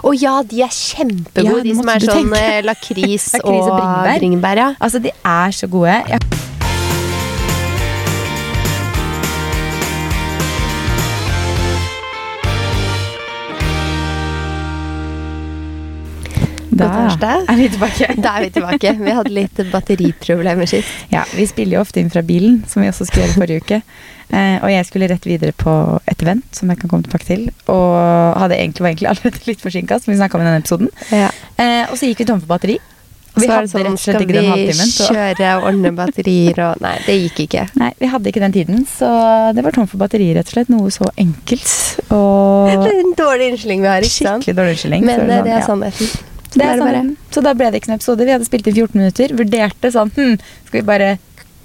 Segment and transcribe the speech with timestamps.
[0.00, 4.18] Å ja, de er kjempegode, Ja, de som er sånn eh, lakris og, og bringebær.
[4.22, 4.62] bringebær.
[4.64, 4.68] Ja.
[4.80, 5.98] Altså, de er så gode.
[6.08, 6.20] Jeg
[16.80, 18.08] Da er vi tilbake.
[18.24, 18.94] Da er vi tilbake.
[19.00, 20.88] Vi hadde litt batteriproblemer sist.
[21.12, 23.82] Ja, Vi spiller jo ofte inn fra bilen, som vi også skulle gjøre forrige uke.
[24.30, 25.72] Eh, og jeg skulle rett videre på
[26.10, 27.48] et event som jeg kan komme tilbake til.
[27.72, 30.94] Og hadde egentlig, var egentlig allerede litt forsinka, som vi snakka om i denne episoden.
[31.10, 31.28] Ja.
[31.58, 32.78] Eh, og så gikk vi tom for batteri.
[33.30, 35.50] Og vi Så hadde det sånn, rett og slett ikke den vi Skal Så, kjøre
[35.56, 37.66] og ordne batterier og Nei, det gikk ikke.
[37.78, 39.10] nei, vi hadde ikke den tiden, så
[39.54, 40.72] det var tom for batteri, rett og slett.
[40.72, 41.70] Noe så enkelt.
[42.10, 44.42] Og Det er en dårlig unnskyldning vi har, ikke sant?
[44.42, 45.06] skikkelig dårlig unnskyldning.
[45.06, 45.66] Men så eh, det er ja.
[45.68, 46.12] sannheten.
[46.54, 47.16] Det er sånn.
[47.30, 48.24] Så da ble det ikke noen episode.
[48.26, 49.34] Vi hadde spilt i 14 minutter.
[49.38, 51.10] Vurderte sånn hm, Skal vi bare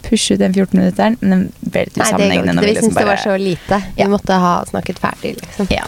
[0.05, 1.15] pushe ut den 14-minutteren?
[1.21, 2.61] Men den ble litt Nei, det usammenhengende.
[2.61, 3.79] Vi liksom syntes det var så lite.
[3.95, 4.07] Vi Ja.
[4.11, 5.67] måtte ha snakket ferdig, liksom.
[5.73, 5.87] Ja.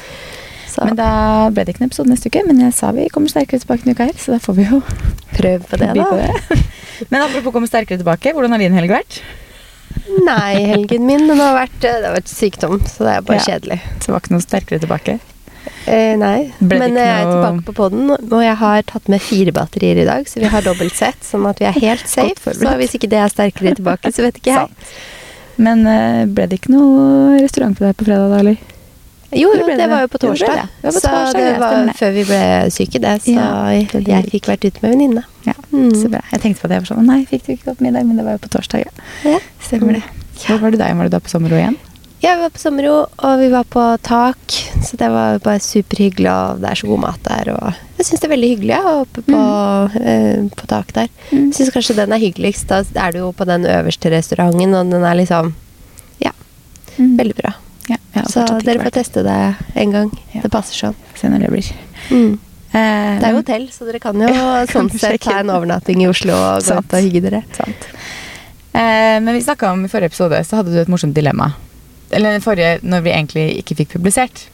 [0.67, 2.41] Så Men da ble det ikke noen episode neste uke.
[2.47, 4.81] Men jeg sa vi kommer sterkere tilbake en uke her, så da får vi jo
[5.37, 6.03] prøve på det, da.
[6.09, 6.63] på det.
[7.11, 9.21] Men apropos komme sterkere tilbake, hvordan har din helg vært?
[10.25, 13.37] Nei, helgen min den har vært, eh, det har vært sykdom, så det er bare
[13.37, 13.45] Ja.
[13.53, 13.79] kjedelig.
[13.99, 15.19] Så det var ikke noe sterkere tilbake.
[15.87, 19.53] Eh, nei, Ble men jeg er tilbake på poden, og jeg har tatt med fire
[19.55, 22.53] batterier i dag, så vi har dobbelt sett, sånn at vi er helt safe.
[22.57, 24.67] Så hvis ikke det er sterkere tilbake, så vet ikke jeg.
[24.67, 24.97] Sant.
[25.57, 28.57] Men eh, ble det ikke noe restaurant på deg på fredag, da, eller?
[29.31, 30.53] Jo, jo, det det- var jo på torsdag.
[30.55, 30.67] det.
[30.81, 33.15] Det var på så det var før vi ble syke, det.
[33.25, 35.23] Så Ja, jeg, fikk vært ute med venninne.
[35.47, 35.91] Ja, Mm.
[35.95, 36.21] så bra.
[36.31, 36.77] Jeg tenkte på det.
[36.77, 38.05] Jeg var sånn, Nei, fikk du ikke opp middag?
[38.07, 38.85] Men det var jo på torsdag.
[38.85, 39.31] Ja.
[39.33, 39.39] Ja.
[39.59, 40.03] Stemmer det.
[40.45, 40.93] Hvor var du der?
[40.95, 41.75] Var du da på sommerro igjen?
[42.21, 44.39] Ja, vi var på sommerro, og vi var på tak,
[44.81, 47.67] så det var bare superhyggelig, og det er så god mat der, og
[47.99, 49.41] jeg syns det er veldig hyggelig ja, oppe på,
[50.01, 51.11] eh, på tak der.
[51.29, 51.51] Mm.
[51.53, 52.65] Syns kanskje den er hyggeligst.
[52.71, 55.53] Da er du jo på den øverste restauranten, og den er liksom
[56.23, 56.31] Ja,
[56.97, 57.17] Mm.
[57.19, 57.53] veldig bra.
[57.89, 60.09] Ja, Så dere får teste det en gang.
[60.33, 60.41] Ja.
[60.41, 60.95] Det passer sånn.
[61.15, 61.69] Se når det blir.
[62.09, 62.33] Mm.
[62.73, 66.01] Eh, Det er jo hotell, så dere kan jo Ja, sånn sett ta en overnatting
[66.01, 67.43] i Oslo og gå ut og hygge dere.
[67.53, 67.85] Sant.
[68.73, 71.53] Eh, men vi snakka om i forrige episode, så hadde du et morsomt dilemma.
[72.11, 74.45] Eller den forrige, når vi egentlig ikke fikk publisert.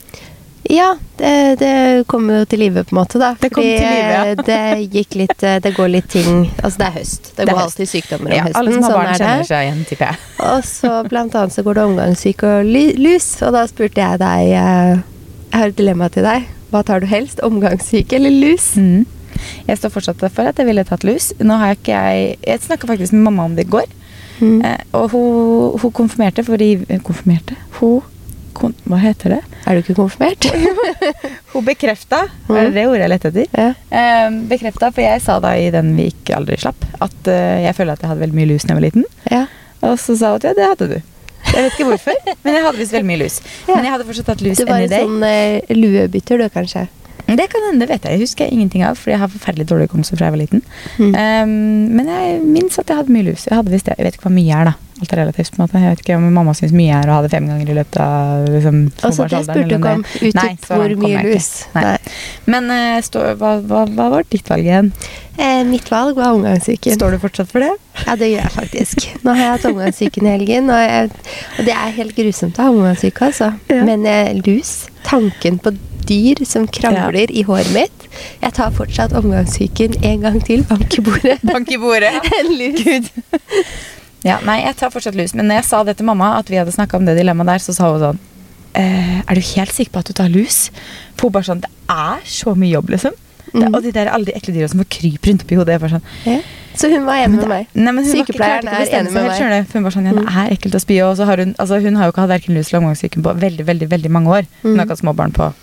[0.71, 1.71] Ja, det, det
[2.07, 3.33] kom jo til live, på en måte, da.
[3.41, 4.21] Det kom til live, ja.
[4.31, 4.59] eh, det
[4.95, 7.23] gikk litt eh, Det går litt ting Altså, det er høst.
[7.27, 7.65] Det, Det går høst.
[7.65, 8.59] alltid sykdommer om Ja, høsten.
[8.61, 10.21] alle som har sånn barn, er kjenner seg igjen, tipper jeg.
[10.47, 12.71] Og så blant annet så går det omgangssyke og
[13.03, 13.27] lus.
[13.43, 14.93] Og da spurte jeg deg eh,
[15.51, 16.47] Jeg har et dilemma til deg.
[16.71, 17.43] Hva tar du helst?
[17.43, 18.71] Omgangssyke eller lus?
[18.79, 19.03] Mm.
[19.67, 21.33] Jeg står fortsatt for at jeg ville tatt lus.
[21.43, 23.91] Nå har jeg ikke jeg Jeg snakka faktisk med mamma om det i går.
[24.39, 24.61] Mm.
[24.65, 27.55] Eh, og hun, hun konfirmerte fordi eh, Konfirmerte?
[27.79, 28.01] Hun
[28.53, 29.41] kon, Hva heter det?
[29.65, 30.45] Er du ikke konfirmert?
[31.53, 32.55] Hun bekrefta, Mm.
[32.57, 33.47] er det det ordet jeg lette etter?
[33.57, 33.67] ja.
[33.89, 37.75] Eh, bekrefta, for jeg sa da i den vi ikke aldri slapp, at eh, jeg
[37.77, 39.05] føler at jeg hadde veldig mye lus da jeg var liten.
[39.31, 39.43] ja.
[39.83, 40.99] Og så sa hun at ja, det hadde du.
[41.53, 43.33] Jeg vet ikke hvorfor, men jeg hadde visst veldig mye lus.
[43.67, 43.75] Ja.
[43.75, 46.85] Men jeg hadde fortsatt hatt lus Du var en sånn eh, luebytter, du, kanskje?
[47.39, 48.17] Det kan hende, det vet jeg.
[48.17, 50.63] Jeg husker ingenting av, fordi jeg har forferdelig dårlig hukommelse fra jeg var liten.
[50.97, 51.13] Mm.
[51.13, 51.53] Um,
[51.97, 53.47] men jeg minnes at jeg hadde mye lus.
[53.49, 53.97] Jeg hadde visst det.
[53.99, 54.93] Jeg vet ikke hva mye er, da.
[55.03, 55.51] Alt er relativt.
[55.51, 55.81] på en måte.
[55.81, 57.99] Jeg vet ikke om mamma syns mye er å ha det fem ganger i løpet
[58.03, 60.05] av liksom, Altså, det spurte du ikke om.
[60.29, 61.49] Utdyp hvor mye lus.
[61.75, 61.97] Nei.
[62.53, 64.91] Men uh, stå, hva, hva, hva var ditt valg igjen?
[65.37, 66.93] Eh, mitt valg var omgangssyken.
[66.95, 67.71] Står du fortsatt for det?
[68.05, 69.07] Ja, det gjør jeg faktisk.
[69.25, 71.09] Nå har jeg hatt omgangssyken i helgen, og, jeg,
[71.57, 73.49] og det er helt grusomt å ha omgangssyke, altså.
[73.73, 73.81] Ja.
[73.87, 75.73] Men uh, lus, tanken på
[76.09, 78.07] dyr som krangler i håret mitt
[78.41, 80.63] Jeg tar fortsatt omgangssyken en gang til.
[80.69, 81.39] Bank i bordet.
[81.53, 82.13] Bank i bordet.
[82.39, 82.83] En lus.
[82.83, 83.09] Gud.
[84.23, 85.33] Ja, nei, jeg tar fortsatt lus.
[85.35, 87.59] Men når jeg sa det til mamma, at vi hadde snakka om det dilemmaet der,
[87.65, 88.19] så sa hun sånn
[88.79, 90.69] eh, Er du helt sikker på at du tar lus?
[91.17, 93.11] For hun bare sånn Det er så mye jobb, liksom.
[93.53, 93.75] Det, Mhm.
[93.75, 95.75] og de der alle de ekle dyra som får kryp rundt oppi hodet.
[95.81, 96.39] Bare sånn, Ja.
[96.73, 97.67] Så hun var enig med meg.
[97.75, 99.73] Nei, men hun var ikke Sykepleieren klart til er enig med helt, meg.
[99.73, 100.37] Hun var sånn, ja, det Mm.
[100.41, 100.95] er ekkelt å spy.
[101.05, 103.35] Og så har hun, altså, hun har jo ikke hatt verken lus eller omgangssyken på
[103.37, 104.47] veldig, veldig, veldig mange år.
[104.63, 104.77] Hun Mm.
[104.79, 105.53] har ikke hatt småbarn på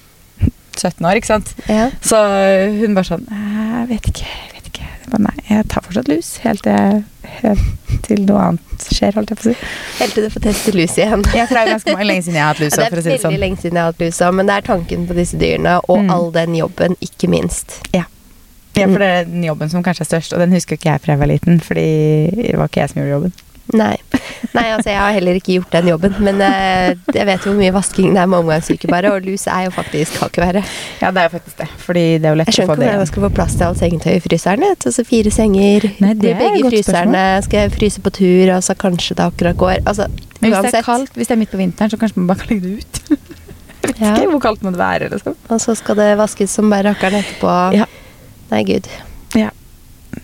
[0.80, 1.52] 17 år, ikke sant.
[1.68, 1.90] Ja.
[2.00, 2.18] Så
[2.80, 4.86] hun bare sånn Jeg vet ikke, jeg vet ikke.
[5.00, 6.30] Jeg bare, nei, jeg tar fortsatt lus.
[6.44, 7.00] Helt til,
[7.40, 9.70] helt til noe annet skjer, holdt jeg på å si.
[10.00, 11.24] Helt til du får teste lus igjen.
[11.34, 12.78] jeg tror det er ganske lenge siden jeg har hatt lus.
[12.78, 13.30] Ja, for å det si det sånn.
[13.34, 15.98] veldig lenge siden jeg har hatt lusa, men det er tanken på disse dyrene og
[16.04, 16.10] Mm.
[16.14, 17.80] all den jobben, ikke minst.
[17.92, 18.04] Ja,
[18.86, 21.12] for det er den jobben som kanskje er størst, og den husker ikke jeg fra
[21.12, 23.32] jeg var liten, fordi det var ikke jeg som gjorde jobben.
[23.76, 23.96] Nei.
[24.54, 27.58] Nei, altså jeg har heller ikke gjort den jobben, men eh, jeg vet jo hvor
[27.60, 30.64] mye vasking det er med omgangssyke bare, og lus er jo faktisk kakeværet.
[31.02, 32.74] Ja, det er jo faktisk det, fordi det er jo lett Jeg å skjønner få
[32.74, 33.10] ikke det hvordan jeg igjen.
[33.12, 34.64] skal få plass til alt sengetøy i fryseren.
[34.70, 39.18] Altså fire senger, Nei, det er begge fryserne, skal jeg fryse på tur, altså kanskje
[39.20, 39.76] det akkurat går.
[39.86, 40.08] Altså,
[40.40, 42.42] Men hvis det er kaldt, hvis det er midt på vinteren, så kanskje man bare
[42.42, 43.02] kan legge det ut.
[43.80, 44.10] Jeg vet Ja.
[44.16, 45.34] ikke hvor kaldt må det være, liksom.
[45.48, 47.52] Og så skal det vaskes som bare rakkeren etterpå.
[47.78, 47.86] Ja.
[48.50, 48.86] Nei, gud.
[49.36, 49.48] Ja.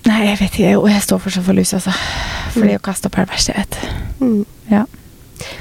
[0.06, 1.92] Nei, jeg vet ikke, og jeg står fortsatt for lus, altså.
[2.54, 3.78] Fordi å kaste opp er det vet.
[4.20, 4.44] Mm.
[4.70, 4.84] Ja.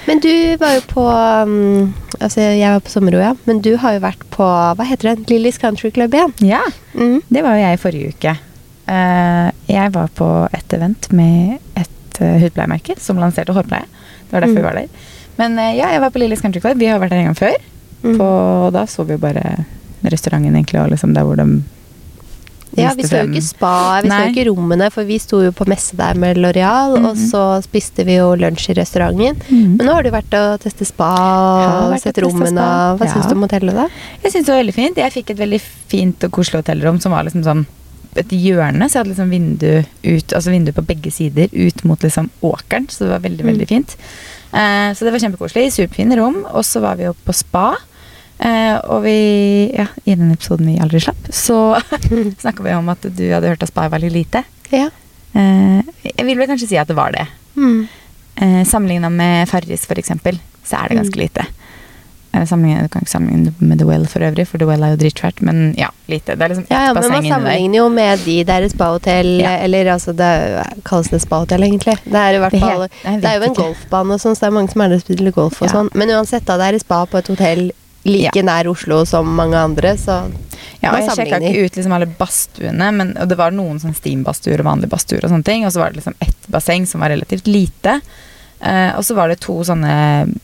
[0.07, 0.29] Men du
[0.61, 3.33] var jo på um, Altså, jeg var på sommerro, ja.
[3.49, 5.25] Men du har jo vært på Hva heter det?
[5.33, 6.31] Lillys Country Club igjen.
[6.45, 6.61] Ja,
[6.95, 7.17] Mm.
[7.27, 8.31] det var jo jeg i forrige uke.
[8.87, 13.83] Uh, jeg var på et event med et uh, hudpleiemerke som lanserte hårpleie.
[14.29, 14.61] Det var derfor Mm.
[14.61, 14.87] vi var der.
[15.37, 16.79] Men uh, ja, jeg var på Lillys Country Club.
[16.79, 17.57] Vi har vært der en gang før.
[18.05, 18.15] Mm.
[18.21, 18.29] På,
[18.67, 19.65] og da så vi jo bare
[20.05, 21.49] restauranten egentlig, og liksom der hvor de
[22.77, 25.51] Ja, vi så jo ikke spa, vi så jo ikke rommene, for vi sto jo
[25.55, 27.29] på messe der med Loreal, og Mhm.
[27.31, 29.35] så spiste vi jo lunsj i restauranten.
[29.49, 29.77] Mhm.
[29.77, 31.11] Men nå har du vært og testet spa
[31.91, 32.97] og sett rommene.
[32.97, 33.13] Hva Ja.
[33.13, 33.87] syns du om hotellet, da?
[34.23, 34.95] Jeg syns det var veldig fint.
[34.97, 37.65] Jeg fikk et veldig fint og koselig hotellrom som var liksom sånn
[38.17, 41.99] et hjørne, så jeg hadde liksom vindu ut, altså vindu på begge sider ut mot
[41.99, 43.51] liksom åkeren, så det var veldig, Mm.
[43.57, 43.95] veldig fint.
[44.53, 45.71] Eh, så det var kjempekoselig.
[45.73, 46.45] Superfine rom.
[46.53, 47.75] Og så var vi jo på spa.
[48.39, 51.79] Eh, og vi, ja, i den episoden vi aldri slapp, så
[52.43, 54.43] snakka vi om at du hadde hørt at spa veldig lite.
[54.71, 54.89] Ja.
[55.35, 57.27] Eh, jeg vil vel kanskje si at det var det.
[57.55, 57.87] Mm.
[58.35, 61.23] Eh, Sammenligna med Farris, for eksempel, så er det ganske Mm.
[61.23, 61.45] lite.
[62.35, 64.97] Sammenlignet- Du kan ikke sammenligne med The Well for øvrig, for The Well er jo
[64.97, 66.35] dritfælt, men ja, lite.
[66.35, 67.35] Det er liksom ett Ja, ja, men man basseng inni der.
[67.37, 69.49] sammenligner jo med de der spahotell, Ja.
[69.63, 71.95] eller altså det kalles det spahotell egentlig.
[72.03, 74.47] Det er i hvert fall Det, Det er jo en golfbane og sånn, så det
[74.47, 75.73] er mange som er der og spiller golf og Ja.
[75.79, 75.89] sånn.
[75.95, 77.71] Men uansett, da, det er i spa på et hotell
[78.05, 78.43] like Ja.
[78.45, 80.31] nær Oslo som mange andre, så
[80.81, 83.95] Ja, og jeg sjekka ikke ut liksom alle badstuene, men og det var noen sånn
[83.97, 85.65] steambadstuer og vanlige badstuer og sånne ting.
[85.65, 88.01] Og så var det liksom ett basseng som var relativt lite.
[88.65, 89.91] Uh, og så var det to sånne,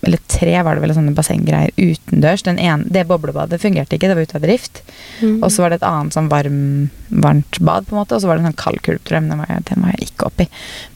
[0.04, 2.44] eller tre var det vel sånne bassenggreier utendørs.
[2.44, 4.82] Den ene, det boblebadet fungerte ikke, det var ute av drift.
[5.22, 5.38] Mm.
[5.40, 6.60] Og så var det et annet sånn varm,
[7.08, 8.18] varmt bad, på en måte.
[8.18, 9.96] Og så var det en sånn kald kulp, tror jeg, men den var, den var
[9.96, 10.50] jeg ikke oppi.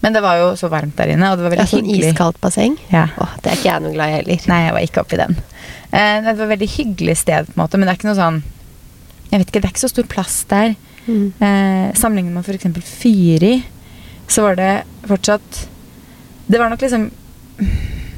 [0.03, 2.11] Men det var jo så varmt der inne, og det var ja, sånn hyggelig.
[2.11, 2.77] iskaldt basseng.
[2.91, 3.07] Ja.
[3.15, 4.47] Åh, det er ikke jeg noe glad i heller.
[4.51, 5.39] Nei, jeg var ikke oppi den.
[5.95, 8.19] Eh, det var et veldig hyggelig sted, på en måte, men det er ikke noe
[8.19, 8.41] sånn
[9.31, 10.75] Jeg vet ikke, det er ikke så stor plass der.
[11.07, 11.25] Mm.
[11.39, 12.91] Eh, sammenlignet med f.eks.
[12.99, 13.53] Fyri,
[14.27, 14.71] så var det
[15.07, 15.67] fortsatt
[16.49, 17.09] Det var nok liksom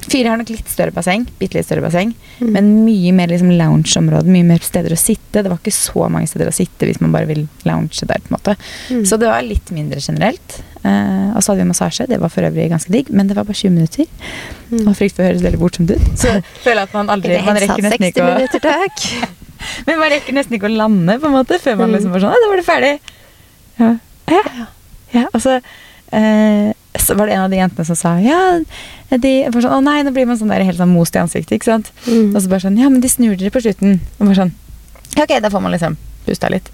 [0.08, 2.52] Fyri har nok litt større basseng, bitte litt større basseng, Mm.
[2.54, 5.42] men mye mer liksom loungeområde, mye mer steder å sitte.
[5.42, 8.30] Det var ikke så mange steder å sitte hvis man bare vil lounge der, på
[8.30, 8.54] en måte.
[8.94, 9.02] Mm.
[9.10, 10.62] Så det var litt mindre generelt.
[10.88, 13.48] Eh, og så hadde vi massasje, det var for øvrig ganske digg, men det var
[13.48, 14.06] bare 20 minutter.
[14.72, 14.86] Mm.
[14.88, 16.06] Og frykt for å høres veldig bortsomt ut.
[16.20, 19.04] Så jeg føler at man aldri Man rekker nesten ikke å minutter, takk.
[19.88, 21.96] Men man rekker nesten ikke å lande, på en måte, før man Mm.
[21.98, 22.92] liksom var sånn Ja, da var det ferdig.
[23.80, 23.90] Ja.
[24.30, 24.44] Ja.
[25.16, 25.56] ja og så,
[26.14, 26.68] eh,
[27.02, 28.38] så var det en av de jentene som sa ja,
[29.10, 31.58] de var sånn, Å nei, nå blir man sånn der helt sånn most i ansiktet,
[31.58, 31.92] ikke sant.
[32.06, 32.36] Mm.
[32.36, 34.00] Og så bare sånn Ja, men de snur dere på slutten.
[34.20, 34.54] Og bare sånn
[35.18, 35.98] Ja, ok, da får man liksom
[36.28, 36.70] pusta litt.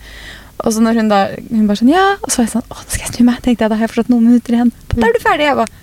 [0.63, 2.03] Og så når hun da Hun bare sånn Ja.
[2.21, 3.39] Og så var jeg sånn Å, nå skal jeg snu meg.
[3.45, 4.73] Tenkte jeg, da har jeg fortsatt noen minutter igjen.
[4.93, 5.47] Da er du ferdig.
[5.49, 5.79] Jeg bare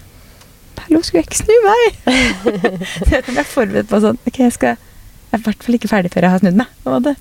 [0.81, 1.99] Hallo, skulle jeg ikke snu meg?
[3.07, 5.91] så jeg ble forberedt på sånn Ok, jeg skal Jeg er i hvert fall ikke
[5.91, 6.71] ferdig før jeg har snudd meg.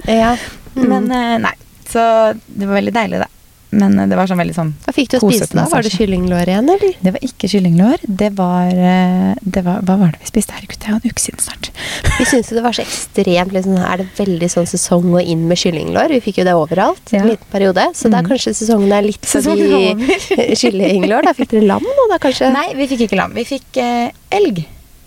[0.10, 0.32] Ja.
[0.74, 0.86] Mm.
[0.90, 1.56] Men eh, nei.
[1.90, 2.02] Så
[2.48, 3.28] det var veldig deilig, da.
[3.72, 5.68] Men eh, det var sånn veldig sånn Hva fikk du å spise da?
[5.70, 6.94] Var det kyllinglår igjen, eller?
[7.06, 8.02] Det var ikke kyllinglår.
[8.22, 10.56] Det var, eh, det var Hva var det vi spiste?
[10.58, 11.70] Herregud, det er jo en uke siden snart.
[12.18, 15.58] Vi syntes det var så ekstremt liksom, Er det veldig sånn sesong å inn med
[15.62, 16.10] kyllinglår?
[16.18, 17.22] Vi fikk jo det overalt Ja.
[17.22, 17.86] en liten periode.
[17.94, 18.30] Så da Mm.
[18.32, 19.94] kanskje sesongen er litt forbi
[20.62, 21.24] kyllinglår.
[21.30, 22.50] Da fikk dere lam nå, da kanskje?
[22.54, 23.34] Nei, vi fikk ikke lam.
[23.38, 24.66] Vi fikk eh, elg.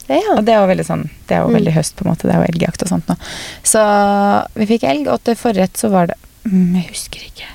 [0.08, 0.36] Ja.
[0.36, 1.54] Og det er jo veldig sånn Det er jo Mm.
[1.56, 2.26] veldig høst, på en måte.
[2.28, 3.16] Det er jo elgjakt og sånt nå.
[3.64, 3.80] Så
[4.54, 6.16] vi fikk elg, og til forrett så var det
[6.46, 7.46] mm, Jeg husker ikke.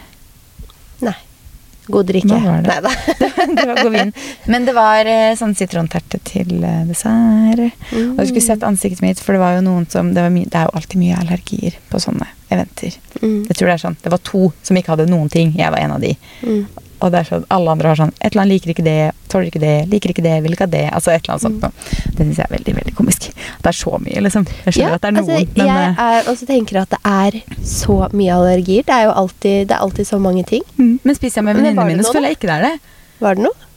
[1.88, 2.32] God drikke.
[2.34, 2.70] Hva var det?
[2.70, 3.56] Nei da.
[3.56, 4.14] det var god vin.
[4.54, 7.62] Men det var eh, sånn sitronterte til dessert.
[7.62, 7.86] dessert.
[7.94, 10.44] Og du skulle sett ansiktet mitt, for det var jo noen som Det, var my
[10.48, 12.96] det er jo alltid mye allergier på sånne eventer.
[13.22, 13.46] Mm.
[13.50, 15.56] Jeg tror Det er sånn Det var to som ikke hadde noen ting.
[15.58, 16.14] Jeg var en av de.
[16.44, 16.66] Mm.
[16.98, 19.52] Og det er sånn, alle andre har sånn Et eller annet liker ikke det, tåler
[19.52, 20.86] ikke det, liker ikke det, vil ikke ha det.
[20.98, 21.72] Altså et eller annet sånt noe.
[22.18, 23.28] Det syns jeg er veldig veldig komisk.
[23.62, 24.48] Det er så mye, liksom.
[24.66, 27.02] Jeg skjønner at det er noen, altså, men jeg eh, er også tenker at det
[27.12, 27.40] er
[27.76, 28.88] så mye allergier.
[28.88, 30.66] Det er jo alltid, det er alltid så mange ting.
[30.78, 32.74] mm, Men spiser jeg med venninnene mine, så føler jeg ikke det er det.
[33.22, 33.70] Var det noe?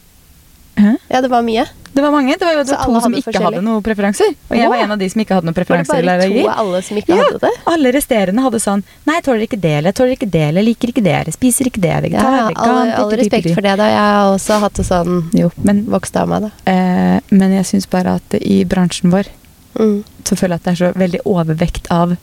[0.81, 0.97] Hæ?
[1.11, 1.67] Ja, det var mye.
[2.01, 2.33] Det var mange.
[2.41, 4.31] Det var jo det to som ikke hadde noen preferanser.
[4.49, 6.49] Og jeg var en av de som ikke hadde noen Var det preferanser bare to
[6.49, 7.51] av alle som ikke Ja, hadde det?
[7.75, 10.89] alle resterende hadde sånn Nei, jeg tåler ikke det, jeg tåler ikke det, jeg liker
[10.95, 13.77] ikke det, jeg spiser ikke det, jeg er Ja, vegetar, all, all respekt for det,
[13.77, 13.87] da.
[13.93, 16.51] Jeg har også hatt det sånn Jo, men, vokst av meg, da.
[16.73, 19.29] eh, men jeg syns bare at i bransjen vår
[19.79, 20.03] Mm.
[20.25, 22.17] så føler jeg at det er så veldig overvekt av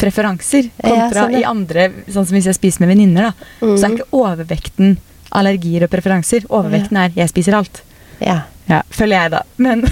[0.00, 0.70] preferanser.
[0.82, 1.38] Ja, Kontra sånn, ja.
[1.38, 3.32] i andre, sånn som hvis jeg spiser med venninner, da.
[3.60, 3.96] Så er Mm.
[3.98, 4.96] ikke overvekten
[5.32, 6.46] allergier og preferanser.
[6.48, 7.80] Overvekten er 'jeg spiser alt'.
[8.20, 8.42] Ja.
[8.66, 9.42] Ja, føler jeg, da.
[9.62, 9.86] Men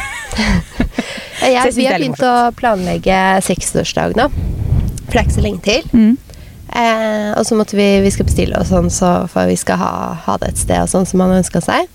[1.45, 4.28] Jeg, vi har begynt å planlegge seksårsdag nå.
[4.31, 5.90] For det er ikke så lenge til.
[5.93, 6.14] mm.
[6.75, 9.90] Eh, og så måtte vi, vi skal bestille og sånn, så for vi skal ha,
[10.25, 11.87] ha det et sted og sånn som man ønska seg.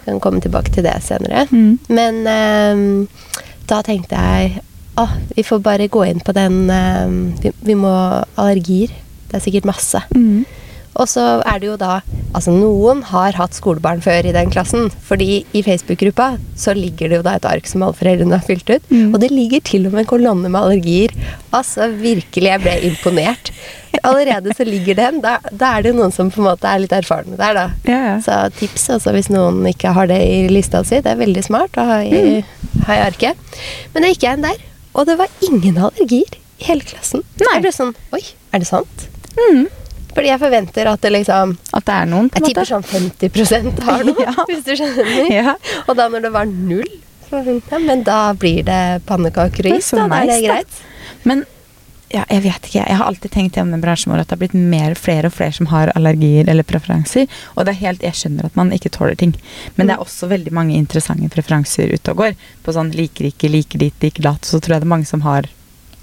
[0.00, 1.44] Vi Kan komme tilbake til det senere.
[1.52, 1.76] Mm.
[1.92, 3.20] Men eh,
[3.70, 4.64] da tenkte jeg
[4.96, 5.04] Å,
[5.36, 7.92] vi får bare gå inn på den eh, vi, vi må
[8.40, 8.94] Allergier.
[9.28, 10.00] Det er sikkert masse.
[10.16, 10.46] Mm.
[10.96, 12.00] Og så er det jo da
[12.36, 14.90] Altså, noen har hatt skolebarn før i den klassen.
[15.08, 16.26] Fordi i Facebook-gruppa
[16.60, 18.84] så ligger det jo da et ark som alle foreldrene har fylt ut.
[18.90, 19.14] Mm.
[19.14, 21.14] Og det ligger til og med en kolonne med allergier.
[21.56, 23.52] Altså, virkelig, jeg ble imponert.
[24.04, 25.22] Allerede så ligger den.
[25.24, 27.64] Da, da er det jo noen som på en måte er litt erfarne der, da.
[27.88, 28.18] Ja, ja.
[28.26, 31.00] Så tips altså hvis noen ikke har det i lista si.
[31.00, 32.84] Det er veldig smart å ha i, Mm.
[32.90, 33.40] ha i arket.
[33.94, 34.60] Men det gikk jeg inn der,
[34.92, 37.24] og det var ingen allergier i hele klassen.
[37.40, 37.54] Nei.
[37.56, 38.22] Jeg ble sånn Oi,
[38.52, 39.08] er det sant?
[39.40, 39.66] Mm.
[40.16, 42.86] Fordi jeg forventer at det liksom At det er noen, på Jeg en tipper sånn
[42.88, 44.32] 50% har noe, Ja.
[44.48, 45.26] hvis du skjønner.
[45.32, 45.56] Ja.
[45.86, 46.88] Og da når det var null,
[47.26, 50.06] så ja, men da blir det pannekaker og is, da.
[50.08, 50.80] Da er det greit.
[51.26, 51.42] Men
[52.14, 52.84] ja, jeg vet ikke.
[52.86, 55.34] Jeg har alltid tenkt gjennom den bransjen vår at det har blitt mer, flere og
[55.34, 57.26] flere som har allergier eller preferanser.
[57.56, 59.34] Og det er helt, jeg skjønner at man ikke tåler ting.
[59.74, 62.36] Men det er også veldig mange interessante preferanser ute og går.
[62.62, 64.46] På sånn liker ikke, liker ditt, liker datt.
[64.46, 65.50] Så tror jeg det er mange som har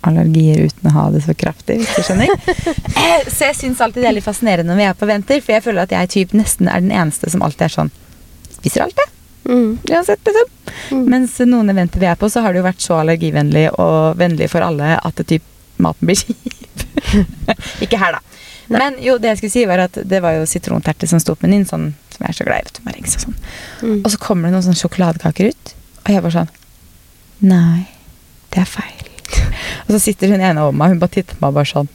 [0.08, 2.30] allergier uten å ha det så kraftig, hvis du skjønner.
[2.30, 5.56] Eh, så jeg syns alltid det er litt fascinerende når vi er på venter, for
[5.56, 7.94] jeg føler at jeg typ nesten er den eneste som alltid er sånn
[8.54, 9.10] Spiser alt, jeg.
[9.44, 9.72] Mm.
[9.92, 10.52] Uansett, liksom.
[10.96, 11.08] Mm.
[11.12, 14.48] Mens noen eventer vi er på, så har det jo vært så allergivennlig og vennlig
[14.54, 15.50] for alle at det typ
[15.84, 16.86] maten blir kjip.
[17.84, 18.22] Ikke her, da.
[18.72, 18.80] Nei.
[18.80, 21.48] Men jo, det jeg skulle si, var at det var jo sitronterter som sto på
[21.48, 22.70] menyen, sånn som jeg er så glad i.
[22.70, 23.40] vet du, og sånn.
[23.82, 23.98] Mm.
[24.00, 26.54] Og så kommer det noen sånne sjokoladekaker ut, og jeg bare sånn
[27.44, 27.90] Nei,
[28.54, 29.13] det er feil.
[29.86, 31.90] og så sitter hun ene over meg, hun bare titter på meg bare sånn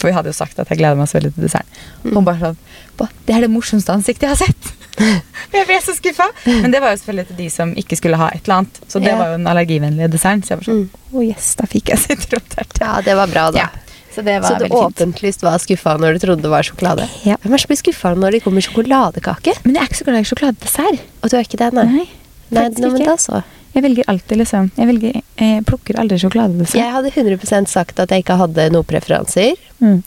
[0.00, 1.80] For vi hadde jo sagt at jeg gleder meg så veldig til desserten.
[2.10, 4.70] Og hun bare sånn Det er det morsomste ansiktet jeg har sett!
[5.54, 6.26] jeg ble så skuffa!
[6.46, 8.80] Men det var jo selvfølgelig til de som ikke skulle ha et eller annet.
[8.88, 9.16] Så det Ja.
[9.18, 10.42] var jo den allergivennlige desserten.
[10.44, 10.88] Så jeg var sånn Mm.
[11.16, 12.80] Å yes, da fikk jeg sitronterte.
[12.84, 13.58] Ja, det var bra, da.
[13.58, 13.68] Ja,
[14.14, 17.08] så det var Så du åpenlyst var skuffa når du trodde det var sjokolade?
[17.24, 17.36] Ja.
[17.42, 19.56] Hvem er det som blir skuffa når det kommer sjokoladekake?
[19.64, 21.00] Men jeg er ikke så glad i sjokoladedessert.
[21.22, 21.84] Og du er ikke det, nei?
[21.86, 22.06] Nei,
[22.50, 23.42] Nei, nei, men da så.
[23.74, 26.80] Jeg velger alltid liksom Jeg, velger, jeg plukker aldri sjokoladedessert.
[26.80, 29.54] Jeg hadde 100% sagt at jeg ikke hadde noen preferanser.
[29.78, 30.00] Mm.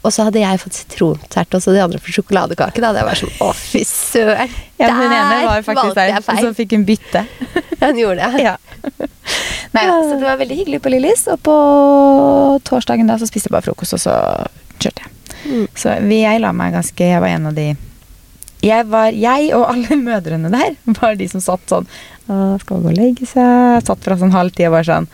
[0.00, 2.80] Og så hadde jeg fått sitrontert, og så de andre for sjokoladekake.
[2.80, 4.54] Da hadde jeg vært sånn Å, fy søren!
[4.80, 7.26] Ja, men hun ene Der var faktisk der, og så fikk hun bytte.
[7.80, 8.42] Hun gjorde det.
[8.44, 8.54] ja.
[9.74, 9.92] Nei, Ja.
[10.04, 11.54] så det var veldig hyggelig på Lillis, og på
[12.68, 14.16] torsdagen da så spiste jeg bare frokost, og så
[14.80, 15.12] kjørte jeg.
[15.44, 15.66] Mm.
[15.76, 17.70] Så jeg la meg ganske Jeg var en av de
[18.64, 21.86] jeg, var, jeg og alle mødrene der var de som satt sånn
[22.26, 23.84] Skal Skal gå og legge seg.
[23.86, 25.08] Satt fra sånn halv ti og var sånn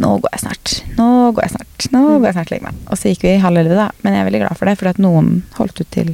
[0.00, 0.74] Nå går jeg snart.
[0.96, 1.86] Nå går jeg snart.
[1.92, 2.76] Nå går jeg snart og legger meg.
[2.86, 3.88] Og så gikk vi halv elleve, da.
[4.04, 6.12] Men jeg er veldig glad for det, for at noen holdt ut til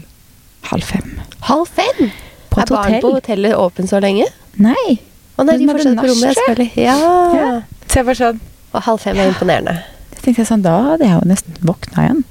[0.71, 1.11] halv fem.
[1.47, 2.09] Halv fem?
[2.51, 3.03] På er barn hotell.
[3.05, 4.27] på hotellet åpen så lenge?
[4.57, 4.97] Nei.
[5.37, 6.71] Å nei, de fortsatt på rommet, jeg?
[6.87, 6.97] Ja.
[7.37, 7.51] Ja.
[7.85, 8.41] Så jeg var sånn
[8.73, 9.77] Og halv fem er imponerende.
[10.15, 12.25] Jeg tenkte jeg sånn, Da hadde jeg jo nesten våkna igjen.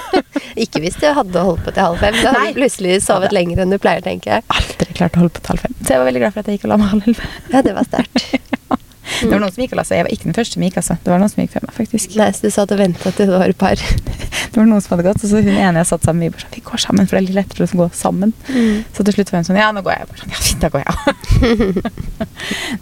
[0.64, 2.16] Ikke hvis du hadde holdt på til halv fem.
[2.20, 4.46] Da hadde du plutselig sovet lenger enn du pleier, tenker jeg.
[4.52, 5.76] Aldri klart å holde på til halv fem.
[5.82, 7.30] Så jeg var veldig glad for at jeg gikk og la meg halv elleve.
[7.52, 8.26] Ja, det var sterkt.
[9.22, 9.98] Det var noen som gikk og la seg.
[9.98, 10.94] Jeg var ikke den første som gikk, altså.
[11.02, 12.14] Det var noen som gikk før meg, faktisk.
[12.18, 13.82] Nei, så du satt og venta til det var par.
[14.52, 16.42] Det var noen som hadde gått, og så hun ene jeg satt sammen med, bare
[16.42, 18.34] sånn, vi går sammen, for det er litt lettere å gå sammen.
[18.92, 20.08] Så til slutt var hun sånn, ja, nå går jeg.
[20.10, 22.02] Bare sånn, ja, fint, da går jeg.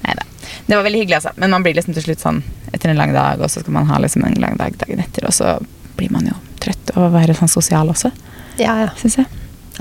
[0.00, 0.26] Nei da.
[0.66, 1.34] Det var veldig hyggelig, altså.
[1.38, 2.42] Men man blir liksom til slutt sånn
[2.74, 5.30] etter en lang dag, og så skal man ha liksom en lang dag dagen etter,
[5.30, 5.60] og så
[5.94, 8.10] blir man jo trøtt å være sånn sosial også,
[8.58, 8.88] Ja, ja.
[9.00, 9.26] syns jeg.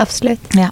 [0.00, 0.40] Absolutt.
[0.56, 0.70] Ja.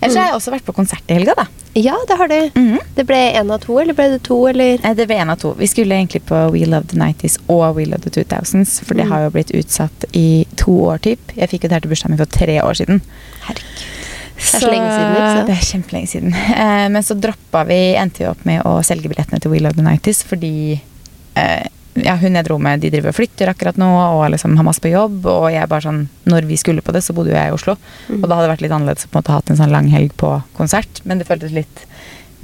[0.00, 1.46] Ellers har jeg også vært på konsert i helga, da.
[1.78, 2.50] Ja, det har du.
[2.54, 2.78] Mhm.
[2.96, 4.78] Det ble én av to, eller ble det to, eller?
[4.82, 5.52] Nei, det ble en av to.
[5.58, 9.04] Vi skulle egentlig på We Love the 90s og We Love the 2000s, for det
[9.06, 9.10] Mm.
[9.12, 11.18] har jo blitt utsatt i to år, typ.
[11.36, 13.00] Jeg fikk jo det her til bursdagen min for tre år siden.
[13.42, 13.86] Herregud.
[14.40, 15.46] Det er så lenge siden, sant?
[15.46, 16.34] Det er kjempelenge siden.
[16.34, 19.74] Eh, men så droppa vi, endte vi opp med å selge billettene til We Love
[19.76, 20.80] the 90s fordi
[21.36, 21.66] eh,
[21.98, 24.82] ja, hun jeg dro med, de driver og flytter akkurat nå og liksom har masse
[24.82, 25.24] på jobb.
[25.26, 27.76] Og jeg bare sånn, når vi skulle på det, så bodde jo jeg i Oslo.
[28.08, 28.20] Mm.
[28.20, 29.90] Og da hadde det vært litt annerledes å på en måte hatt en sånn lang
[29.92, 31.02] helg på konsert.
[31.04, 31.84] Men det føltes litt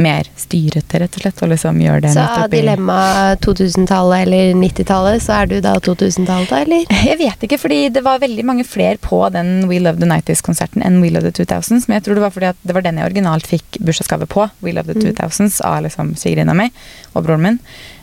[0.03, 1.43] mer styrete, rett og slett.
[1.43, 2.99] Og liksom gjør det Så av dilemma
[3.45, 6.85] 2000-tallet eller 90-tallet, så er du da 2000-tallet, da, eller?
[7.11, 10.85] Jeg vet ikke, fordi det var veldig mange flere på den We Love the 90s-konserten
[10.87, 11.89] enn We Love the 2000s.
[11.89, 14.49] Men jeg tror det var fordi at det var den jeg originalt fikk bursdagsgave på.
[14.65, 15.13] We Love the Mm.
[15.13, 16.71] 2000s av liksom svigerinna mi
[17.15, 17.59] og broren min.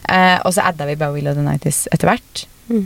[0.10, 2.46] Eh, og så adda vi bare We Love the 90s etter hvert.
[2.70, 2.86] Mm.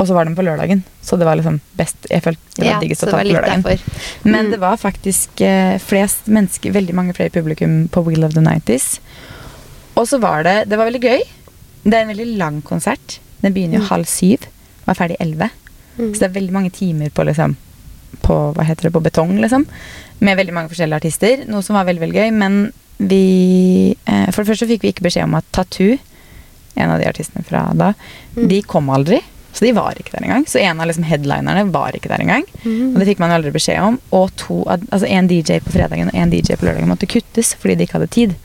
[0.00, 2.70] Og så var den på lørdagen, så det var liksom best Jeg følte det var
[2.72, 3.62] Ja, diggest å ta på lørdagen.
[3.62, 4.24] derfor.
[4.24, 4.50] Men Mm.
[4.54, 8.98] det var faktisk eh, flest mennesker, veldig mange flere publikum på Wheel of the 90s.
[9.96, 11.20] Og så var det Det var veldig gøy.
[11.84, 13.18] Det er en veldig lang konsert.
[13.42, 13.88] Den begynner jo Mm.
[13.88, 14.46] halv syv
[14.86, 15.50] og er ferdig elleve.
[15.98, 16.14] Mm.
[16.14, 17.56] Så det er veldig mange timer på liksom
[18.22, 19.66] På hva heter det, på betong, liksom.
[20.20, 21.44] Med veldig mange forskjellige artister.
[21.48, 22.32] Noe som var veldig veldig gøy.
[22.32, 25.98] Men vi eh, For det første fikk vi ikke beskjed om at Tattoo,
[26.76, 27.94] en av de artistene fra da,
[28.36, 28.48] Mm.
[28.48, 29.20] de kom aldri.
[29.52, 30.44] Så de var ikke der engang.
[30.46, 32.46] Så en av liksom headlinerne var ikke der engang.
[32.62, 32.92] Mm.
[32.92, 33.98] Og det fikk man aldri beskjed om.
[34.14, 37.78] Og to, altså en DJ på fredagen og en DJ på lørdagen måtte kuttes fordi
[37.78, 38.36] de ikke hadde tid.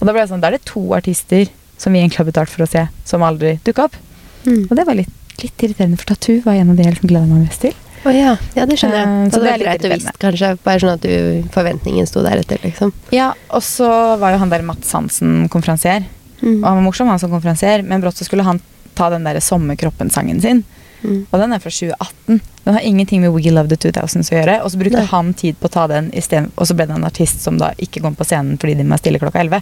[0.00, 1.48] Og da ble det sånn, da er det to artister
[1.80, 3.96] som vi egentlig har betalt for å se, som aldri dukka opp.
[4.44, 4.66] Mm.
[4.68, 7.30] Og det var litt, litt irriterende, for Tattoo var en av de jeg liksom gleda
[7.30, 7.74] meg mest til.
[8.04, 8.34] Oh, ja.
[8.52, 9.08] ja, det skjønner jeg.
[9.08, 10.50] Eh, så det det er greit å visst, kanskje.
[10.66, 12.92] Bare sånn at du, forventningen sto deretter, liksom.
[13.16, 13.88] Ja, og så
[14.20, 16.04] var jo han der Mats Hansen konferansier.
[16.42, 16.58] Mm.
[16.58, 18.60] Og han var morsom, han som konferansier, men brått så skulle han
[18.94, 20.64] ta den der Sommerkroppen-sangen sin.
[21.04, 21.26] Mm.
[21.30, 22.40] Og den er fra 2018.
[22.64, 24.54] Den har ingenting med We Love the 2000s å gjøre.
[24.64, 25.08] Og så brukte Nei.
[25.10, 27.58] han tid på å ta den, i stedet- og så ble det en artist som
[27.60, 29.60] da ikke kom på scenen fordi de må stille klokka 11.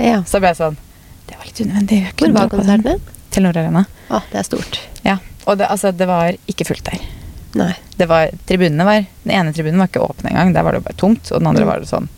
[0.00, 0.22] Ja.
[0.24, 0.76] Så ble jeg sånn
[1.28, 1.98] Det var litt unødvendig.
[2.16, 3.00] Hvor var konserten din?
[3.30, 3.84] Telenor Arena.
[4.08, 4.80] Ah, det er stort.
[5.04, 5.18] Ja.
[5.46, 6.98] Og det, altså, det var ikke fullt der.
[7.54, 7.74] Nei.
[7.96, 10.52] Det var, tribunene var, Den ene tribunen var ikke åpen engang.
[10.54, 11.30] Der var det bare tomt.
[11.30, 11.68] Og den andre Mm.
[11.68, 12.08] var det sånn